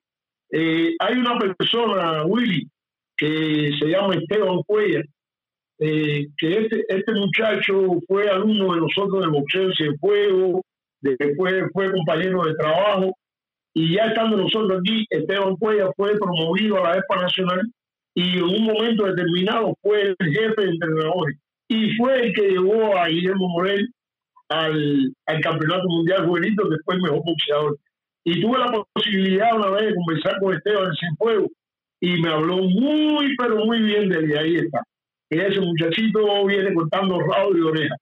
[0.51, 2.68] Eh, hay una persona, Willy,
[3.16, 5.03] que se llama Esteban Cuella,
[5.78, 10.62] eh, que este, este muchacho fue alumno de nosotros de boxeo en fuego,
[11.01, 13.16] después fue compañero de trabajo,
[13.74, 17.61] y ya estando nosotros aquí, Esteban Cuella fue promovido a la ESPA Nacional
[18.14, 21.36] y en un momento determinado fue el jefe de entrenadores
[21.68, 23.86] y fue el que llevó a Guillermo Morel
[24.49, 27.78] al, al Campeonato Mundial Juvenil, después mejor boxeador.
[28.24, 31.49] Y tuve la posibilidad una vez de conversar con Esteban sin fuego
[32.01, 34.38] y me habló muy, pero muy bien de él.
[34.38, 34.82] Ahí está.
[35.28, 37.97] Y ese muchachito viene cortando rabo y oreja.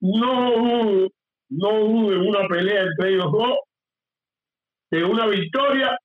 [0.00, 1.08] No
[1.50, 3.58] no dudo en una pelea entre ellos dos,
[4.90, 5.98] de una victoria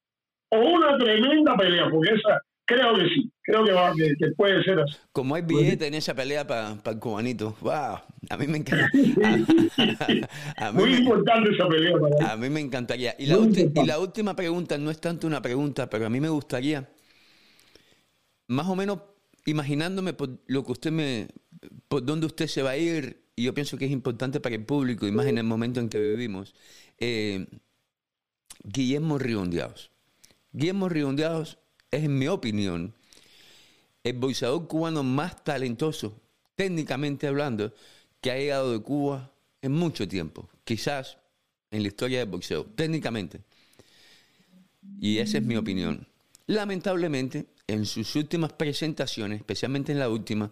[0.52, 4.80] o una tremenda pelea, porque esa creo que sí, creo que, va, que, puede ser
[4.80, 4.96] así.
[5.12, 7.98] Como hay billete en esa pelea para el cubanito, wow,
[8.30, 8.90] a mí me encanta.
[10.74, 13.16] Muy importante esa pelea para A mí me encantaría.
[13.18, 16.30] Y la, y la última pregunta no es tanto una pregunta, pero a mí me
[16.30, 16.88] gustaría,
[18.48, 19.00] más o menos
[19.46, 21.28] imaginándome por lo que usted me,
[21.88, 24.66] por dónde usted se va a ir, y yo pienso que es importante para el
[24.66, 26.54] público, y más en el momento en que vivimos.
[26.98, 27.48] Eh,
[28.66, 29.92] Guillermo Riondeados.
[30.52, 31.58] Guillermo Riondeados
[31.90, 32.94] es, en mi opinión,
[34.04, 36.20] el boxeador cubano más talentoso,
[36.58, 37.74] técnicamente hablando,
[38.20, 39.32] que ha llegado de Cuba
[39.62, 41.18] en mucho tiempo, quizás
[41.72, 43.40] en la historia del boxeo, técnicamente.
[45.00, 46.06] Y esa es mi opinión.
[46.46, 50.52] Lamentablemente, en sus últimas presentaciones, especialmente en la última,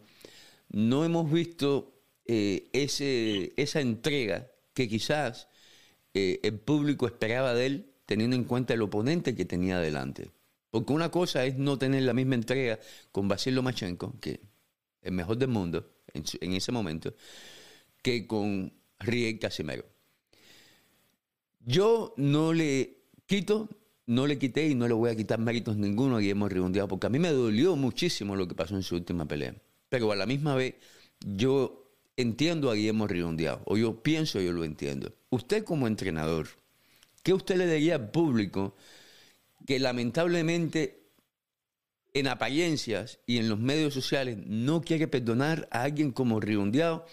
[0.69, 1.96] no hemos visto
[2.27, 5.47] eh, ese, esa entrega que quizás
[6.13, 10.31] eh, el público esperaba de él, teniendo en cuenta el oponente que tenía delante.
[10.69, 12.79] Porque una cosa es no tener la misma entrega
[13.11, 14.41] con Basil Lomachenko, que
[15.01, 17.13] el mejor del mundo en, ese momento,
[18.01, 19.85] que con Riel Casimero.
[21.61, 23.69] Yo no le quito,
[24.05, 27.07] no le quité y no le voy a quitar méritos ninguno a Guillermo Redondeado, porque
[27.07, 29.55] a mí me dolió muchísimo lo que pasó en su última pelea.
[29.89, 30.75] Pero a la misma vez,
[31.19, 31.86] yo
[32.17, 35.13] entiendo a Guillermo Redondeado, o yo pienso, yo lo entiendo.
[35.29, 36.47] Usted como entrenador,
[37.23, 38.75] ¿qué usted le diría al público
[39.65, 41.07] que lamentablemente
[42.13, 47.05] en apariencias y en los medios sociales no quiere perdonar a alguien como Riondeado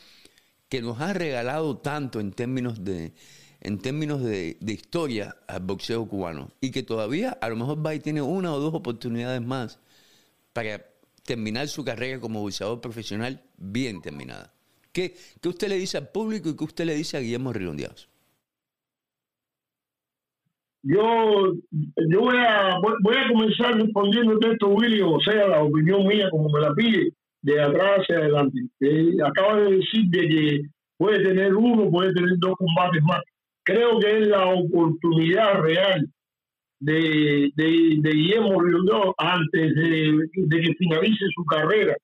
[0.69, 3.13] que nos ha regalado tanto en términos de
[3.61, 8.01] en términos de, historia al boxeo cubano y que todavía a lo mejor va y
[8.01, 9.79] tiene una o dos oportunidades más
[10.53, 10.85] para
[11.25, 14.54] terminar su carrera como boxeador profesional bien terminada.
[14.95, 18.09] ¿Qué, ¿Qué, usted le dice al público y qué usted le dice a Guillermo Riondeados?
[20.85, 21.55] Yo,
[22.11, 26.49] yo voy a voy a comenzar respondiendo esto, Willy, o sea, la opinión mía, como
[26.49, 28.59] me la pide, de atrás hacia adelante.
[29.25, 30.63] acaba de decir de que
[30.97, 33.23] puede tener uno, puede tener dos combates más.
[33.65, 36.07] Creo que es la oportunidad real
[36.79, 41.97] de, de, de Guillermo Riondeau antes de, de que finalice su carrera,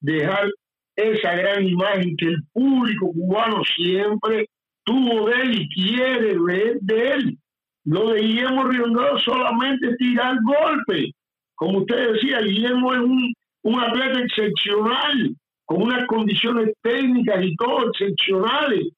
[0.00, 0.50] dejar
[1.02, 4.48] esa gran imagen que el público cubano siempre
[4.84, 7.38] tuvo de él y quiere ver de él
[7.84, 11.12] lo de Guillermo Riondado solamente tirar golpe.
[11.54, 15.34] Como usted decía, Guillermo es un, un atleta excepcional,
[15.64, 18.88] con unas condiciones técnicas y todo excepcionales.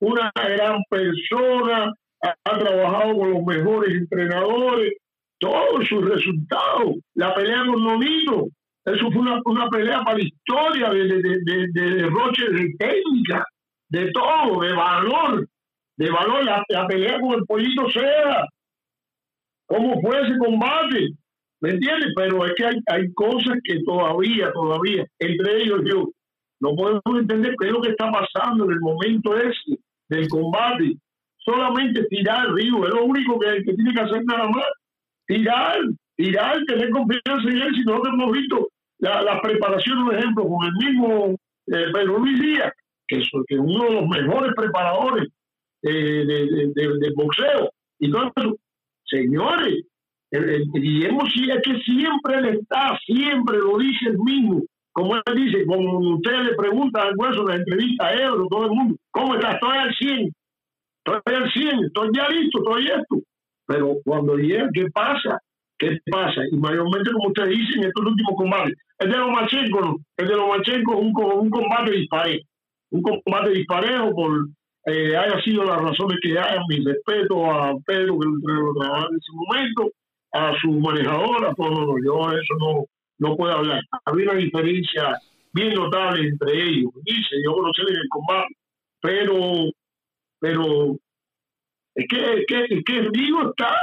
[0.00, 4.94] Una gran persona, ha, trabajado con los mejores entrenadores,
[5.38, 6.96] todos sus resultados.
[7.14, 8.48] La pelea con Nonito,
[8.84, 13.44] eso fue una, una pelea para la historia de, de, de, de derroche de técnica,
[13.88, 15.46] de todo, de valor
[15.96, 18.44] de valor la, pelea con el pollito sea.
[19.66, 21.10] ¿Cómo fue ese combate?
[21.60, 22.12] ¿Me entiendes?
[22.16, 26.08] Pero es que hay, hay cosas que todavía, todavía, entre ellos yo,
[26.60, 29.78] no podemos entender qué es lo que está pasando en el momento ese
[30.08, 30.94] del combate.
[31.38, 34.66] Solamente tirar, río, es lo único que, que tiene que hacer nada más.
[35.26, 35.78] Tirar,
[36.16, 37.74] tirar, tener confianza en él.
[37.74, 38.68] Si nosotros hemos visto
[39.02, 41.36] la, la preparación, por ejemplo, con el mismo
[41.66, 42.72] eh, Pedro Luis Díaz,
[43.08, 43.28] que es
[43.58, 45.28] uno de los mejores preparadores
[45.82, 47.70] de, de, de, boxeo.
[47.98, 48.60] Y entonces,
[49.04, 49.84] señores,
[50.30, 54.62] el, Guillermo sí es que siempre él está, siempre lo dice el mismo.
[54.92, 58.66] Como él dice, como usted le pregunta al hueso en la entrevista a Ebro, todo
[58.66, 59.52] el mundo, ¿cómo está?
[59.52, 60.32] Estoy al 100,
[61.04, 63.16] estoy al 100, estoy ya listo, estoy esto.
[63.66, 65.40] Pero cuando llega, ¿qué pasa?
[65.82, 66.42] ¿Qué pasa?
[66.48, 68.76] Y mayormente, como ustedes dicen, estos últimos combates.
[69.00, 69.96] El de Lomachenko, ¿no?
[70.16, 72.44] El de Lomachenko es un, un combate disparejo.
[72.92, 74.48] Un combate disparejo por
[74.86, 76.62] eh, haya sido las razones que haya.
[76.68, 79.90] Mi respeto a Pedro, que lo trabajaba en ese momento,
[80.32, 81.52] a su manejadora.
[81.56, 82.84] todo no, no, yo eso no,
[83.18, 83.82] no puedo hablar.
[84.04, 85.18] Había una diferencia
[85.52, 86.92] bien notable entre ellos.
[87.04, 88.54] Dice, yo conocí en el combate,
[89.00, 89.64] pero,
[90.38, 90.96] pero
[91.96, 93.74] es que, es que, es que Rigo está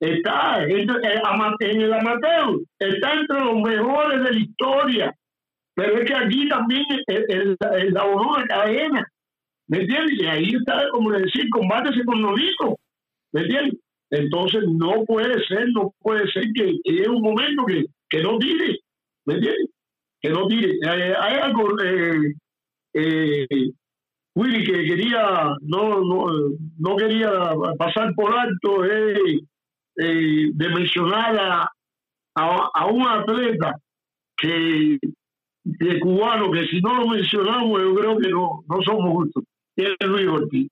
[0.00, 5.14] está en, el amateur, está entre los mejores de la historia.
[5.74, 9.06] Pero es que aquí también el, el, la cadena,
[9.68, 10.18] ¿me entiendes?
[10.18, 12.78] Y ahí está, como decir, combátese con Nolito,
[13.32, 13.78] ¿me entiendes?
[14.10, 18.78] Entonces no puede ser, no puede ser que llegue un momento que, que no tire,
[19.26, 19.68] ¿me entiendes?
[20.20, 20.72] Que no tire.
[20.82, 22.34] Eh, hay algo, eh,
[22.94, 23.46] eh,
[24.34, 26.26] Willy, que quería, no, no,
[26.78, 27.30] no quería
[27.78, 29.40] pasar por alto, eh,
[29.98, 31.70] eh, de mencionar a,
[32.34, 33.74] a, un atleta
[34.36, 34.98] que
[35.64, 39.44] de cubano que si no lo mencionamos yo creo que no, no somos justos,
[39.76, 40.68] es Luis Ortiz.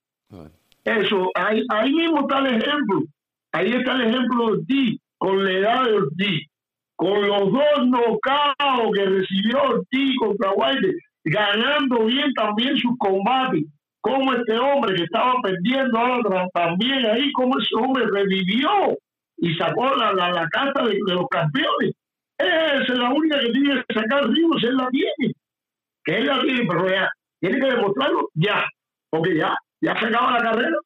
[0.83, 3.03] Eso, ahí, ahí mismo está el ejemplo,
[3.51, 6.47] ahí está el ejemplo de Ortiz, con la edad de Ortiz,
[6.95, 13.65] con los dos nocaos que recibió Ortiz contra White, ganando bien también sus combates,
[14.01, 18.69] como este hombre que estaba perdiendo ahora también ahí, como ese hombre revivió
[19.37, 21.93] y sacó la, la, la carta de, los campeones.
[22.37, 25.33] Esa es la única que tiene que sacar Ríos, él la tiene.
[26.03, 27.09] Que él la tiene, pero ya,
[27.39, 28.65] tiene que demostrarlo ya,
[29.09, 30.77] porque ya, ya se acaba la carrera.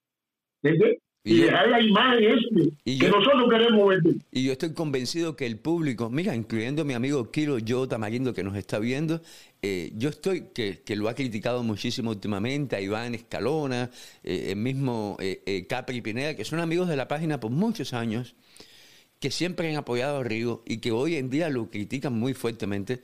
[1.30, 4.02] Y, dejar la imagen ese, que nosotros queremos ver.
[4.32, 8.44] Y yo estoy convencido que el público, mira, incluyendo mi amigo Kilo Yo Tamarindo que
[8.44, 9.22] nos está viendo,
[9.62, 13.92] eh, yo estoy, que, que, lo ha criticado muchísimo últimamente, a Iván Escalona,
[14.24, 18.36] eh, el mismo eh, Capri Pineda, que son amigos de la página por muchos años,
[19.20, 23.02] que siempre han apoyado a Rigo y que hoy en día lo critican muy fuertemente.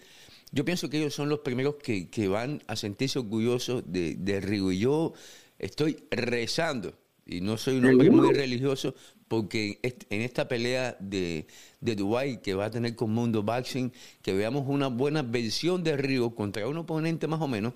[0.51, 4.39] Yo pienso que ellos son los primeros que, que van a sentirse orgullosos de, de
[4.39, 4.71] Rigo.
[4.71, 5.13] Y yo
[5.59, 6.93] estoy rezando,
[7.25, 8.95] y no soy un hombre muy religioso,
[9.27, 11.47] porque en esta pelea de,
[11.81, 15.97] de Dubái que va a tener con Mundo Boxing, que veamos una buena versión de
[15.97, 17.73] Río contra un oponente más o menos,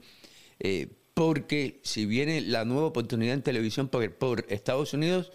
[0.60, 5.32] eh, porque si viene la nueva oportunidad en televisión por, por Estados Unidos,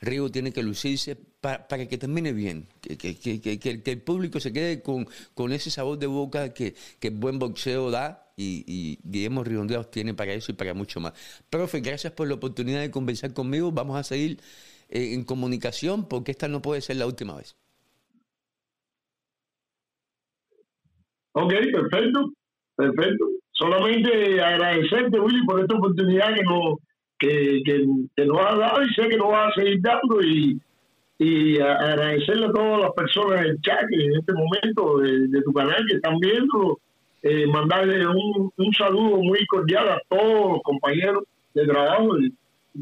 [0.00, 5.70] Río tiene que lucirse para, que termine bien, que, el público se quede con, ese
[5.70, 6.74] sabor de boca que,
[7.12, 11.12] buen boxeo da y, y Guillermo Riondeos tiene para eso y para mucho más.
[11.50, 13.72] Profe, gracias por la oportunidad de conversar conmigo.
[13.72, 14.38] Vamos a seguir
[14.88, 17.56] eh, en comunicación porque esta no puede ser la última vez.
[21.32, 22.32] Ok, perfecto,
[22.74, 23.26] perfecto.
[23.52, 26.78] Solamente agradecerte, Willy, por esta oportunidad que nos,
[27.18, 30.60] que, que, nos ha dado y sé que nos va a seguir dando y,
[31.18, 35.96] y agradecerle a todas las personas del chat en este momento de, tu canal que
[35.96, 36.78] están viendo,
[37.22, 42.10] eh, mandarle un, un, saludo muy cordial a todos los compañeros de trabajo.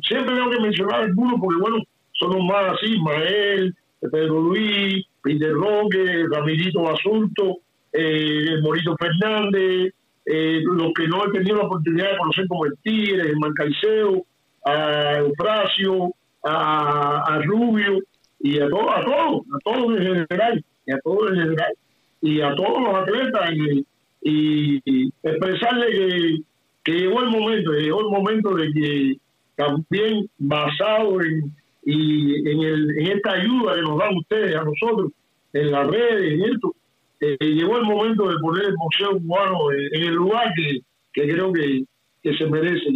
[0.03, 1.79] Siempre tengo que mencionar algunos porque, bueno,
[2.13, 7.59] son los más así, Ismael, Pedro Luis, Peter Roque, Ramirito Basulto,
[7.93, 9.95] eh, Morito Fernández,
[10.27, 14.25] eh, los que no he tenido la oportunidad de conocer como el Tigre, el Mancaiceo,
[14.65, 16.13] a Eufrasio,
[16.45, 18.01] a, Rubio
[18.41, 21.73] y a todos, a todos, a todos en general, y a todos en general,
[22.21, 23.87] y a todos los atletas y,
[25.23, 26.37] expresarle que,
[26.83, 29.17] que llegó el momento, llegó el momento de que
[29.55, 31.55] también basado en
[31.87, 35.13] y en, el, en esta ayuda que nos dan ustedes a nosotros
[35.53, 36.75] en las redes, en esto,
[37.21, 41.85] eh, llegó el momento de poner el Museo Cubano en, el lugar que, creo que,
[42.23, 42.87] se merece.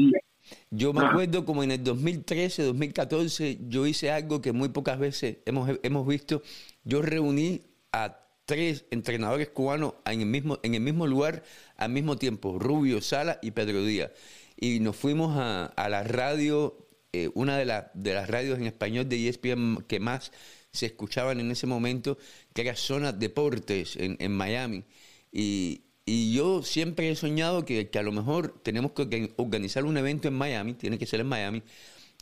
[0.70, 1.10] Yo me ah.
[1.10, 6.06] acuerdo como en el 2013, 2014, yo hice algo que muy pocas veces hemos, hemos
[6.06, 6.42] visto.
[6.84, 7.60] Yo reuní
[7.92, 11.44] a tres entrenadores cubanos en el mismo, en el mismo lugar
[11.76, 14.10] al mismo tiempo, Rubio Sala y Pedro Díaz.
[14.56, 19.08] Y nos fuimos a, a la radio eh, una de, de las radios en español
[19.08, 20.30] de ESPN que más
[20.72, 22.18] se escuchaban en ese momento,
[22.52, 24.84] que era Zona Deportes en, en Miami.
[25.32, 29.96] Y, y, yo siempre he soñado que, que, a lo mejor tenemos que organizar un
[29.96, 31.62] evento en Miami, tiene que ser en Miami,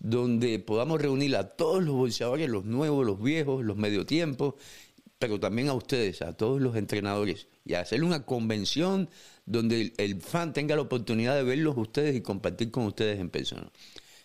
[0.00, 4.54] donde podamos reunir a todos los bolseadores, los nuevos, los viejos, los medio tiempos,
[5.18, 9.10] pero también a ustedes, a todos los entrenadores, y hacer una convención
[9.46, 13.30] donde el, el fan tenga la oportunidad de verlos ustedes y compartir con ustedes en
[13.30, 13.70] persona.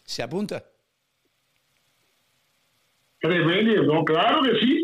[0.03, 0.63] ¿Se apunta?
[3.19, 4.82] Tremendo, no, claro que sí.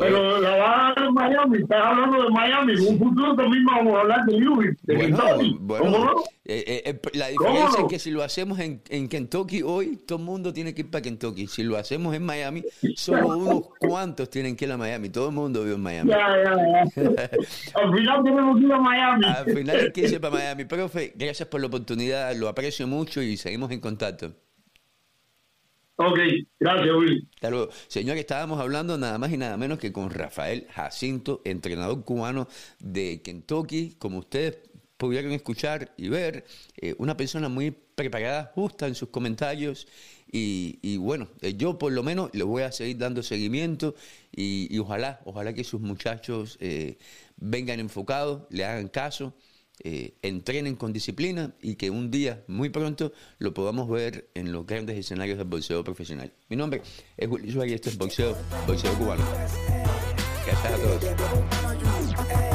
[0.00, 3.64] Pero la va a dar en Miami, estás hablando de Miami, en un futuro también
[3.64, 5.56] vamos a hablar de Louisville, de Bueno, Kentucky.
[5.60, 6.12] bueno, ¿Cómo no?
[6.44, 7.86] eh, eh, eh, la diferencia no?
[7.86, 10.90] es que si lo hacemos en, en Kentucky hoy, todo el mundo tiene que ir
[10.90, 11.46] para Kentucky.
[11.46, 12.64] Si lo hacemos en Miami,
[12.96, 15.10] solo unos cuantos tienen que ir a Miami.
[15.10, 16.10] Todo el mundo vive en Miami.
[16.10, 17.30] Ya, ya, ya.
[17.80, 19.24] Al final tenemos que ir a Miami.
[19.26, 20.64] Al final hay que irse para Miami.
[20.64, 24.32] Profe, gracias por la oportunidad, lo aprecio mucho y seguimos en contacto.
[26.04, 26.18] Ok,
[26.58, 27.28] gracias, Willy.
[27.34, 27.68] Hasta luego.
[27.86, 32.48] Señor, estábamos hablando nada más y nada menos que con Rafael Jacinto, entrenador cubano
[32.80, 34.58] de Kentucky, como ustedes
[34.96, 36.44] pudieron escuchar y ver,
[36.76, 39.86] eh, una persona muy preparada, justa en sus comentarios
[40.30, 43.94] y, y bueno, eh, yo por lo menos le voy a seguir dando seguimiento
[44.34, 46.98] y, y ojalá, ojalá que sus muchachos eh,
[47.36, 49.34] vengan enfocados, le hagan caso
[49.80, 54.66] eh, entrenen con disciplina y que un día, muy pronto, lo podamos ver en los
[54.66, 56.32] grandes escenarios del boxeo profesional.
[56.48, 56.82] Mi nombre
[57.16, 59.24] es Suárez y esto es Boxeo, Boxeo Cubano.
[60.46, 62.51] Gracias a todos.